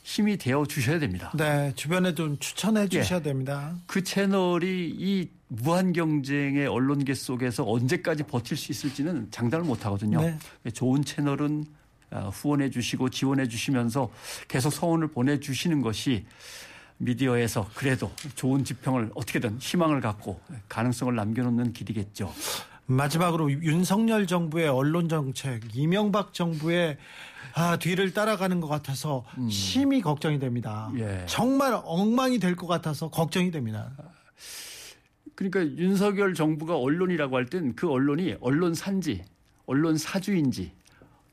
힘이 0.03 0.37
되어 0.37 0.65
주셔야 0.65 0.99
됩니다. 0.99 1.31
네. 1.35 1.71
주변에 1.75 2.13
좀 2.15 2.37
추천해 2.39 2.83
예. 2.83 2.87
주셔야 2.87 3.21
됩니다. 3.21 3.75
그 3.85 4.03
채널이 4.03 4.95
이 4.97 5.29
무한 5.47 5.93
경쟁의 5.93 6.67
언론계 6.67 7.13
속에서 7.13 7.69
언제까지 7.69 8.23
버틸 8.23 8.57
수 8.57 8.71
있을지는 8.71 9.29
장담을 9.31 9.65
못 9.65 9.85
하거든요. 9.85 10.21
네. 10.21 10.71
좋은 10.71 11.03
채널은 11.03 11.65
아, 12.09 12.27
후원해 12.27 12.69
주시고 12.69 13.09
지원해 13.09 13.47
주시면서 13.47 14.11
계속 14.47 14.71
서원을 14.71 15.09
보내 15.09 15.39
주시는 15.39 15.81
것이 15.81 16.25
미디어에서 16.97 17.69
그래도 17.73 18.11
좋은 18.35 18.63
지평을 18.63 19.11
어떻게든 19.15 19.57
희망을 19.59 20.01
갖고 20.01 20.39
가능성을 20.69 21.15
남겨놓는 21.15 21.73
길이겠죠. 21.73 22.31
마지막으로 22.85 23.51
윤석열 23.51 24.27
정부의 24.27 24.67
언론 24.67 25.07
정책, 25.09 25.61
이명박 25.73 26.33
정부의 26.33 26.97
아, 27.53 27.77
뒤를 27.77 28.13
따라가는 28.13 28.59
것 28.61 28.67
같아서 28.67 29.25
심히 29.49 30.01
걱정이 30.01 30.39
됩니다. 30.39 30.89
음. 30.93 30.99
예. 30.99 31.25
정말 31.27 31.79
엉망이 31.83 32.39
될 32.39 32.55
것 32.55 32.67
같아서 32.67 33.09
걱정이 33.09 33.51
됩니다. 33.51 33.91
그러니까 35.35 35.61
윤석열 35.77 36.33
정부가 36.33 36.77
언론이라고 36.77 37.35
할 37.35 37.45
땐 37.47 37.73
그 37.75 37.89
언론이 37.89 38.35
언론 38.41 38.73
산지, 38.75 39.23
언론 39.65 39.97
사주인지, 39.97 40.71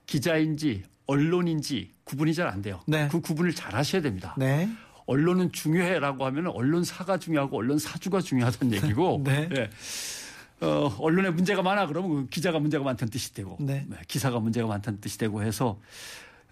기자인지, 0.06 0.84
언론인지 1.06 1.92
구분이 2.04 2.32
잘 2.34 2.48
안 2.48 2.62
돼요. 2.62 2.80
네. 2.86 3.08
그 3.10 3.20
구분을 3.20 3.54
잘 3.54 3.74
하셔야 3.74 4.00
됩니다. 4.02 4.34
네. 4.38 4.68
언론은 5.06 5.52
중요해라고 5.52 6.24
하면 6.26 6.48
언론사가 6.48 7.18
중요하고 7.18 7.58
언론사주가 7.58 8.20
중요하다는 8.20 8.74
얘기고 8.76 9.22
네. 9.26 9.48
예. 9.56 9.70
어, 10.60 10.94
언론에 10.98 11.30
문제가 11.30 11.62
많아 11.62 11.86
그러면 11.86 12.10
그 12.10 12.28
기자가 12.30 12.58
문제가 12.58 12.84
많다는 12.84 13.10
뜻이 13.10 13.32
되고 13.32 13.56
네. 13.60 13.86
기사가 14.08 14.40
문제가 14.40 14.66
많다는 14.66 15.00
뜻이 15.00 15.16
되고 15.18 15.42
해서 15.42 15.80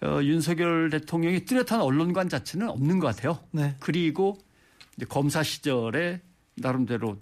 어, 0.01 0.19
윤석열 0.23 0.89
대통령이 0.89 1.45
뚜렷한 1.45 1.81
언론관 1.81 2.29
자체는 2.29 2.69
없는 2.69 2.99
것 2.99 3.07
같아요. 3.07 3.39
네. 3.51 3.75
그리고 3.79 4.37
이제 4.95 5.05
검사 5.05 5.43
시절에 5.43 6.21
나름대로 6.55 7.17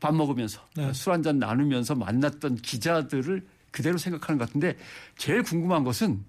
밥 0.00 0.14
먹으면서 0.14 0.60
네. 0.76 0.92
술 0.92 1.12
한 1.12 1.22
잔 1.22 1.38
나누면서 1.38 1.94
만났던 1.96 2.56
기자들을 2.56 3.46
그대로 3.70 3.98
생각하는 3.98 4.38
것 4.38 4.46
같은데 4.46 4.76
제일 5.16 5.42
궁금한 5.42 5.82
것은 5.84 6.24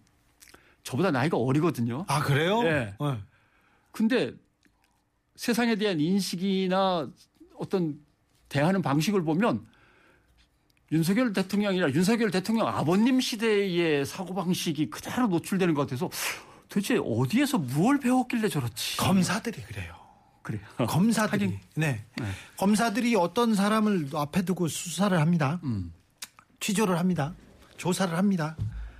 저보다 0.84 1.11
나이가 1.11 1.38
어리거든요. 1.38 2.03
아, 2.07 2.22
그래요? 2.22 2.61
예. 2.66 2.70
네. 2.99 3.18
근데 3.91 4.34
세상에 5.36 5.76
대한 5.76 5.99
인식이나 5.99 7.09
어떤 7.57 7.99
대하는 8.54 8.84
방식을 8.84 9.24
보면 9.24 9.66
윤석열 10.91 11.34
대통령이나 11.34 11.91
윤석열 11.91 12.30
대통령 12.30 12.68
아버님 12.68 13.20
시대의 13.20 14.06
사고방식이 14.06 14.91
그대로 14.91 15.28
노출되는 15.28 15.74
것 15.74 15.82
같아서 15.82 16.12
도대체 16.70 16.99
어디에서 17.04 17.58
무엇을 17.58 17.99
배웠길래 17.99 18.47
저렇지? 18.49 18.97
검사들이 18.97 19.64
그래요. 19.64 19.95
그래요. 20.43 20.62
검사들이. 20.88 21.45
하긴. 21.45 21.60
네. 21.76 22.06
검사들이 22.58 23.16
어떤 23.16 23.56
사람을 23.56 24.10
앞에 24.14 24.43
두고 24.43 24.68
수사를 24.68 25.20
합니다. 25.20 25.60
음. 25.64 25.91
취조를 26.60 26.99
합니다. 26.99 27.34
조사를 27.78 28.16
합니다. 28.16 28.56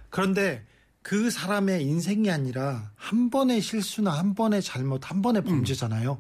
그런데 0.10 0.66
그 1.04 1.30
사람의 1.30 1.84
인생이 1.84 2.32
아니라 2.32 2.92
한 2.96 3.30
번의 3.30 3.62
실수나 3.62 4.12
한 4.12 4.34
번의 4.34 4.64
잘못, 4.64 5.10
한 5.10 5.22
번의 5.22 5.44
범죄잖아요. 5.44 6.20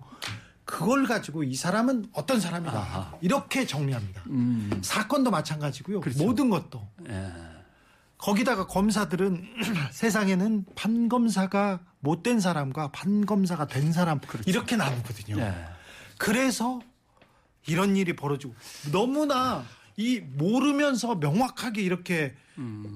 그걸 0.65 1.05
가지고 1.05 1.43
이 1.43 1.55
사람은 1.55 2.07
어떤 2.13 2.39
사람이다. 2.39 2.73
아하. 2.77 3.13
이렇게 3.21 3.65
정리합니다. 3.65 4.23
음. 4.27 4.81
사건도 4.81 5.31
마찬가지고요. 5.31 6.01
그렇죠. 6.01 6.23
모든 6.23 6.49
것도. 6.49 6.87
예. 7.09 7.31
거기다가 8.17 8.65
검사들은 8.67 9.45
세상에는 9.91 10.65
판검사가 10.75 11.81
못된 11.99 12.39
사람과 12.39 12.91
판검사가 12.91 13.67
된 13.67 13.91
사람 13.91 14.19
이렇게 14.45 14.77
나누거든요. 14.77 15.37
예. 15.39 15.53
그래서 16.17 16.79
이런 17.67 17.97
일이 17.97 18.15
벌어지고 18.15 18.53
너무나 18.91 19.63
이 19.97 20.19
모르면서 20.19 21.15
명확하게 21.15 21.81
이렇게 21.81 22.33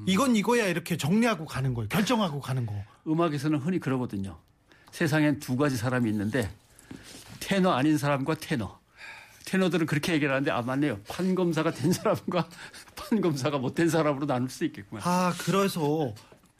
이건 0.07 0.35
이거야 0.35 0.67
이렇게 0.67 0.95
정리하고 0.97 1.45
가는 1.45 1.73
거예요. 1.73 1.89
결정하고 1.89 2.39
가는 2.39 2.65
거. 2.65 2.73
음악에서는 3.07 3.59
흔히 3.59 3.79
그러거든요. 3.79 4.37
세상엔 4.91 5.39
두 5.39 5.57
가지 5.57 5.75
사람이 5.77 6.09
있는데 6.09 6.49
테너 7.39 7.71
아닌 7.71 7.97
사람과 7.97 8.35
테너. 8.35 8.79
테너들은 9.45 9.85
그렇게 9.85 10.13
얘기를 10.13 10.33
하는데 10.33 10.51
아 10.51 10.61
맞네요. 10.61 10.99
판검사가 11.07 11.71
된 11.71 11.91
사람과 11.93 12.49
판검사가 12.95 13.57
못 13.59 13.75
된 13.75 13.89
사람으로 13.89 14.25
나눌 14.25 14.49
수 14.49 14.65
있겠구나. 14.65 15.01
아 15.05 15.33
그래서 15.39 16.13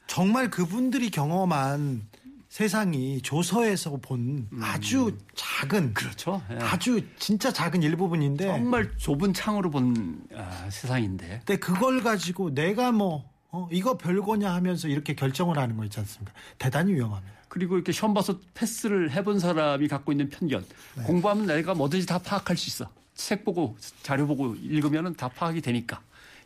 정말 0.06 0.48
그분들이 0.50 1.10
경험한 1.10 2.06
세상이 2.48 3.20
조서에서 3.20 3.98
본 4.00 4.48
아주 4.62 5.18
작은 5.34 5.92
그렇죠. 5.92 6.42
예. 6.50 6.56
아주 6.56 7.02
진짜 7.18 7.52
작은 7.52 7.82
일부분인데 7.82 8.46
정말 8.46 8.90
좁은 8.96 9.34
창으로 9.34 9.70
본 9.70 10.22
아, 10.34 10.66
세상인데 10.70 11.42
근데 11.44 11.56
그걸 11.58 12.02
가지고 12.02 12.54
내가 12.54 12.90
뭐 12.90 13.28
어, 13.50 13.68
이거 13.70 13.98
별거냐 13.98 14.50
하면서 14.54 14.88
이렇게 14.88 15.14
결정을 15.14 15.58
하는 15.58 15.76
거 15.76 15.84
있지 15.84 16.00
않습니까? 16.00 16.32
대단히 16.58 16.94
위험합니다. 16.94 17.37
그리고 17.48 17.76
이렇게 17.76 17.92
시험 17.92 18.14
봐서 18.14 18.38
패스를 18.54 19.10
해본 19.10 19.38
사람이 19.40 19.88
갖고 19.88 20.12
있는 20.12 20.28
편견. 20.28 20.64
공부하면 21.04 21.46
내가 21.46 21.74
뭐든지 21.74 22.06
다 22.06 22.18
파악할 22.18 22.56
수 22.56 22.68
있어. 22.68 22.90
책 23.14 23.44
보고 23.44 23.76
자료 24.02 24.26
보고 24.26 24.54
읽으면은 24.54 25.14
다 25.14 25.28
파악이 25.28 25.60
되니까. 25.60 26.00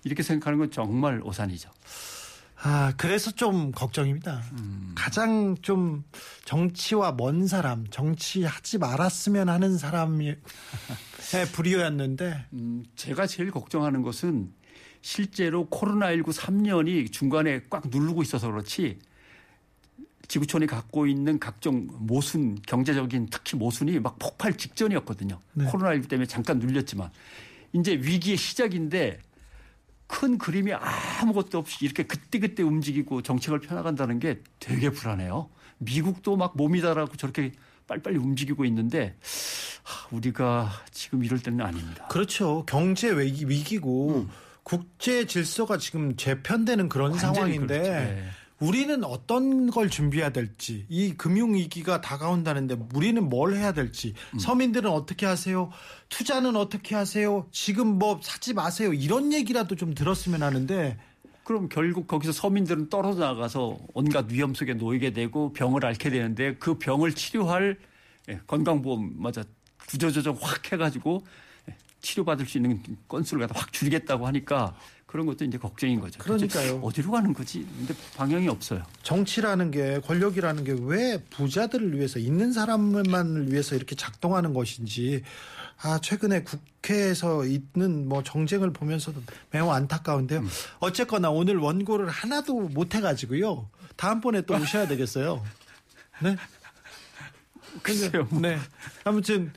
이렇게 0.05 0.22
생각하는 0.22 0.59
건 0.59 0.70
정말 0.70 1.20
오산이죠. 1.22 1.70
아, 2.64 2.92
그래서 2.96 3.32
좀 3.32 3.72
걱정입니다. 3.72 4.40
가장 4.94 5.57
좀 5.62 6.05
정치와 6.44 7.12
먼 7.12 7.48
사람, 7.48 7.86
정치하지 7.88 8.78
말았으면 8.78 9.48
하는 9.48 9.76
사람의 9.76 10.38
불이었는데, 11.55 12.46
음, 12.53 12.84
제가 12.94 13.26
제일 13.26 13.50
걱정하는 13.50 14.03
것은 14.03 14.53
실제로 15.00 15.68
코로나19 15.70 16.32
3년이 16.32 17.11
중간에 17.11 17.62
꽉 17.68 17.88
누르고 17.88 18.22
있어서 18.22 18.48
그렇지 18.48 19.00
지구촌이 20.28 20.66
갖고 20.66 21.06
있는 21.06 21.38
각종 21.38 21.88
모순, 21.92 22.56
경제적인 22.66 23.28
특히 23.30 23.56
모순이 23.56 23.98
막 24.00 24.18
폭발 24.18 24.56
직전이었거든요. 24.56 25.38
네. 25.54 25.66
코로나19 25.66 26.08
때문에 26.08 26.26
잠깐 26.26 26.58
눌렸지만 26.58 27.10
이제 27.72 27.92
위기의 27.92 28.36
시작인데 28.36 29.20
큰 30.06 30.36
그림이 30.38 30.72
아무것도 30.74 31.58
없이 31.58 31.84
이렇게 31.84 32.02
그때그때 32.04 32.62
움직이고 32.62 33.22
정책을 33.22 33.60
펴나간다는 33.60 34.18
게 34.18 34.40
되게 34.58 34.90
불안해요. 34.90 35.48
미국도 35.78 36.36
막 36.36 36.56
몸이다라고 36.56 37.16
저렇게 37.16 37.52
빨리빨리 37.86 38.18
움직이고 38.18 38.64
있는데 38.66 39.16
하, 39.82 40.08
우리가 40.14 40.70
지금 40.90 41.24
이럴 41.24 41.40
때는 41.40 41.64
아닙니다. 41.64 42.06
그렇죠. 42.08 42.64
경제 42.66 43.10
위기, 43.10 43.48
위기고, 43.48 44.26
국제 44.62 45.26
질서가 45.26 45.76
지금 45.78 46.16
재편되는 46.16 46.88
그런 46.88 47.14
상황인데, 47.14 47.66
그렇죠. 47.66 47.90
네. 47.90 48.28
우리는 48.62 49.02
어떤 49.02 49.70
걸 49.70 49.90
준비해야 49.90 50.30
될지, 50.30 50.86
이 50.88 51.14
금융 51.14 51.54
위기가 51.54 52.00
다가온다는데 52.00 52.76
우리는 52.94 53.28
뭘 53.28 53.54
해야 53.54 53.72
될지, 53.72 54.14
음. 54.34 54.38
서민들은 54.38 54.88
어떻게 54.88 55.26
하세요? 55.26 55.70
투자는 56.08 56.54
어떻게 56.54 56.94
하세요? 56.94 57.46
지금 57.50 57.98
뭐 57.98 58.20
사지 58.22 58.54
마세요. 58.54 58.92
이런 58.92 59.32
얘기라도 59.32 59.74
좀 59.74 59.94
들었으면 59.94 60.44
하는데, 60.44 60.96
그럼 61.44 61.68
결국 61.68 62.06
거기서 62.06 62.32
서민들은 62.32 62.88
떨어져 62.88 63.20
나가서 63.20 63.78
온갖 63.94 64.30
위험 64.30 64.54
속에 64.54 64.74
놓이게 64.74 65.12
되고 65.12 65.52
병을 65.52 65.84
앓게 65.84 66.10
되는데 66.10 66.54
그 66.54 66.78
병을 66.78 67.14
치료할 67.14 67.78
예, 68.28 68.40
건강보험 68.46 69.14
맞아 69.16 69.42
구조조정 69.88 70.38
확 70.40 70.72
해가지고 70.72 71.26
예, 71.68 71.76
치료받을 72.00 72.46
수 72.46 72.58
있는 72.58 72.80
건수를 73.08 73.46
갖다 73.46 73.60
확 73.60 73.72
줄이겠다고 73.72 74.26
하니까 74.28 74.76
그런 75.12 75.26
것도 75.26 75.44
이제 75.44 75.58
걱정인 75.58 76.00
거죠. 76.00 76.18
그러니까요. 76.18 76.80
어디로 76.82 77.10
가는 77.10 77.34
거지? 77.34 77.66
근데 77.76 77.94
방향이 78.16 78.48
없어요. 78.48 78.82
정치라는 79.02 79.70
게 79.70 80.00
권력이라는 80.00 80.64
게 80.64 80.72
왜 80.72 81.22
부자들을 81.28 81.94
위해서 81.98 82.18
있는 82.18 82.50
사람만을 82.52 83.52
위해서 83.52 83.76
이렇게 83.76 83.94
작동하는 83.94 84.54
것인지 84.54 85.22
아 85.82 85.98
최근에 86.00 86.44
국회에서 86.44 87.44
있는 87.44 88.08
뭐 88.08 88.22
정쟁을 88.22 88.72
보면서도 88.72 89.22
매우 89.50 89.68
안타까운데요. 89.70 90.42
어쨌거나 90.80 91.28
오늘 91.30 91.58
원고를 91.58 92.08
하나도 92.08 92.54
못 92.70 92.94
해가지고요. 92.94 93.68
다음번에 93.96 94.42
또 94.42 94.54
오셔야 94.54 94.88
되겠어요. 94.88 95.44
네. 96.22 96.36
글쎄요. 97.82 98.26
네. 98.40 98.58
아무튼 99.04 99.52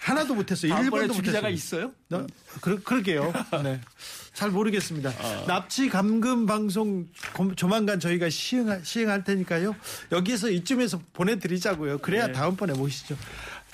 하나도 0.00 0.34
못했어요. 0.34 0.74
1번도 0.74 1.14
주 1.14 1.22
기자가 1.22 1.48
못했어요. 1.48 1.52
있어요? 1.52 1.92
너, 2.08 2.26
그, 2.60 2.82
그러게요. 2.82 3.32
네. 3.62 3.80
잘 4.42 4.50
모르겠습니다. 4.50 5.10
아. 5.10 5.44
납치 5.46 5.88
감금 5.88 6.46
방송 6.46 7.06
고- 7.32 7.54
조만간 7.54 8.00
저희가 8.00 8.28
시행, 8.28 8.82
시행할 8.82 9.22
테니까요. 9.22 9.76
여기에서 10.10 10.50
이쯤에서 10.50 11.00
보내드리자고요. 11.12 11.98
그래야 11.98 12.26
네. 12.26 12.32
다음번에 12.32 12.72
모시죠. 12.72 13.16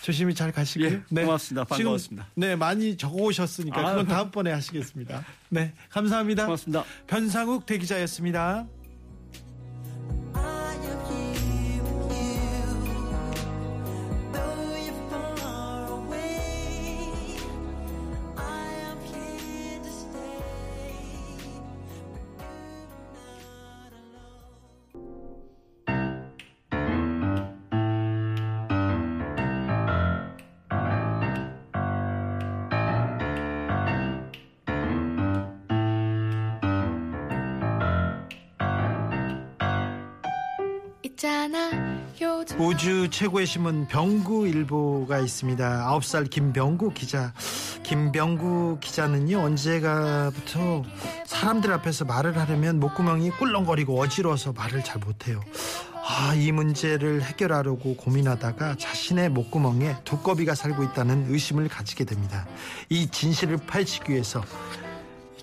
조심히 0.02 0.34
잘 0.34 0.52
가시고요. 0.52 0.88
예, 0.90 1.22
고맙습니다. 1.22 1.64
반가웠습니다. 1.64 2.26
지금, 2.34 2.40
네, 2.48 2.54
많이 2.54 2.98
적어오셨으니까 2.98 3.80
아. 3.80 3.90
그건 3.92 4.06
다음번에 4.08 4.52
하시겠습니다. 4.52 5.24
네, 5.48 5.72
감사합니다. 5.88 6.44
고맙습니다. 6.44 6.84
변상욱 7.06 7.64
대기자였습니다. 7.64 8.66
우주 42.78 43.10
최고의 43.10 43.44
신문 43.44 43.88
병구일보가 43.88 45.18
있습니다. 45.18 45.98
9살 45.98 46.30
김병구 46.30 46.94
기자. 46.94 47.32
김병구 47.82 48.78
기자는요, 48.80 49.36
언제가부터 49.40 50.84
사람들 51.26 51.72
앞에서 51.72 52.04
말을 52.04 52.38
하려면 52.38 52.78
목구멍이 52.78 53.30
꿀렁거리고 53.30 54.00
어지러워서 54.00 54.52
말을 54.52 54.84
잘 54.84 55.00
못해요. 55.00 55.40
아, 56.06 56.34
이 56.36 56.52
문제를 56.52 57.20
해결하려고 57.22 57.96
고민하다가 57.96 58.76
자신의 58.76 59.30
목구멍에 59.30 59.96
두꺼비가 60.04 60.54
살고 60.54 60.84
있다는 60.84 61.32
의심을 61.32 61.66
가지게 61.66 62.04
됩니다. 62.04 62.46
이 62.90 63.08
진실을 63.08 63.56
파헤치기 63.56 64.12
위해서 64.12 64.40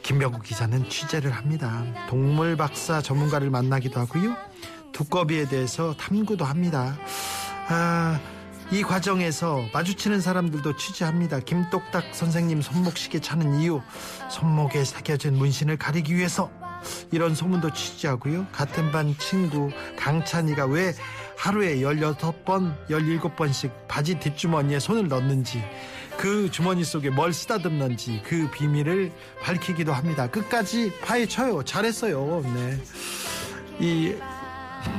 김병구 0.04 0.40
기자는 0.40 0.88
취재를 0.88 1.32
합니다. 1.32 1.84
동물 2.08 2.56
박사 2.56 3.02
전문가를 3.02 3.50
만나기도 3.50 4.00
하고요. 4.00 4.38
두꺼비에 4.96 5.46
대해서 5.46 5.94
탐구도 5.98 6.46
합니다. 6.46 6.98
아, 7.68 8.18
이 8.72 8.82
과정에서 8.82 9.62
마주치는 9.74 10.22
사람들도 10.22 10.78
취재합니다. 10.78 11.42
김똑딱 11.42 12.16
선생님 12.16 12.62
손목시계 12.62 13.20
차는 13.20 13.60
이유, 13.60 13.82
손목에 14.32 14.86
새겨진 14.86 15.36
문신을 15.36 15.78
가리기 15.78 16.16
위해서 16.16 16.50
이런 17.12 17.36
소문도 17.36 17.74
취재하고요. 17.74 18.48
같은 18.54 18.92
반 18.92 19.14
친구 19.18 19.70
강찬이가 19.98 20.66
왜 20.66 20.94
하루에 21.38 21.76
16번, 21.78 22.74
17번씩 22.90 23.72
바지 23.90 24.18
뒷주머니에 24.18 24.80
손을 24.80 25.10
넣는지 25.10 25.62
그 26.18 26.50
주머니 26.50 26.86
속에 26.86 27.10
뭘 27.10 27.34
쓰다듬는지 27.34 28.22
그 28.26 28.50
비밀을 28.50 29.12
밝히기도 29.42 29.92
합니다. 29.92 30.28
끝까지 30.28 30.94
파헤쳐요. 31.02 31.64
잘했어요. 31.64 32.42
네. 32.56 32.80
이, 33.80 34.16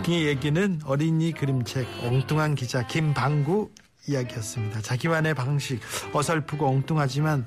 이 0.08 0.26
얘기는 0.26 0.80
어린이 0.84 1.32
그림책 1.32 1.86
엉뚱한 2.04 2.54
기자 2.54 2.86
김방구 2.86 3.70
이야기였습니다. 4.06 4.80
자기만의 4.82 5.34
방식 5.34 5.80
어설프고 6.12 6.66
엉뚱하지만 6.66 7.46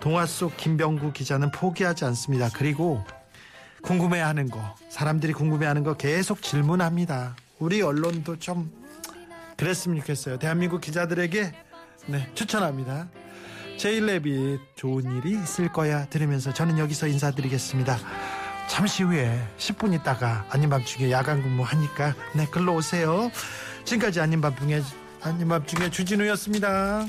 동화 0.00 0.26
속 0.26 0.56
김병구 0.56 1.12
기자는 1.12 1.50
포기하지 1.50 2.04
않습니다. 2.04 2.48
그리고 2.54 3.04
궁금해하는 3.82 4.50
거 4.50 4.74
사람들이 4.88 5.32
궁금해하는 5.32 5.82
거 5.82 5.94
계속 5.94 6.42
질문합니다. 6.42 7.36
우리 7.58 7.82
언론도 7.82 8.38
좀 8.38 8.70
그랬으면 9.56 10.00
좋겠어요. 10.00 10.38
대한민국 10.38 10.80
기자들에게 10.80 11.52
네, 12.06 12.30
추천합니다. 12.34 13.08
제일랩이 13.78 14.58
좋은 14.74 15.16
일이 15.16 15.32
있을 15.32 15.72
거야 15.72 16.06
들으면서 16.06 16.52
저는 16.52 16.78
여기서 16.78 17.08
인사드리겠습니다. 17.08 17.98
잠시 18.68 19.04
후에 19.04 19.38
10분 19.58 19.94
있다가 19.94 20.44
아님밤중에 20.50 21.10
야간 21.10 21.42
근무하니까 21.42 22.14
네 22.34 22.46
글로 22.50 22.74
오세요. 22.74 23.30
지금까지 23.84 24.20
아님밤중에 24.20 24.82
아님밤중에 25.22 25.90
주진우였습니다. 25.90 27.06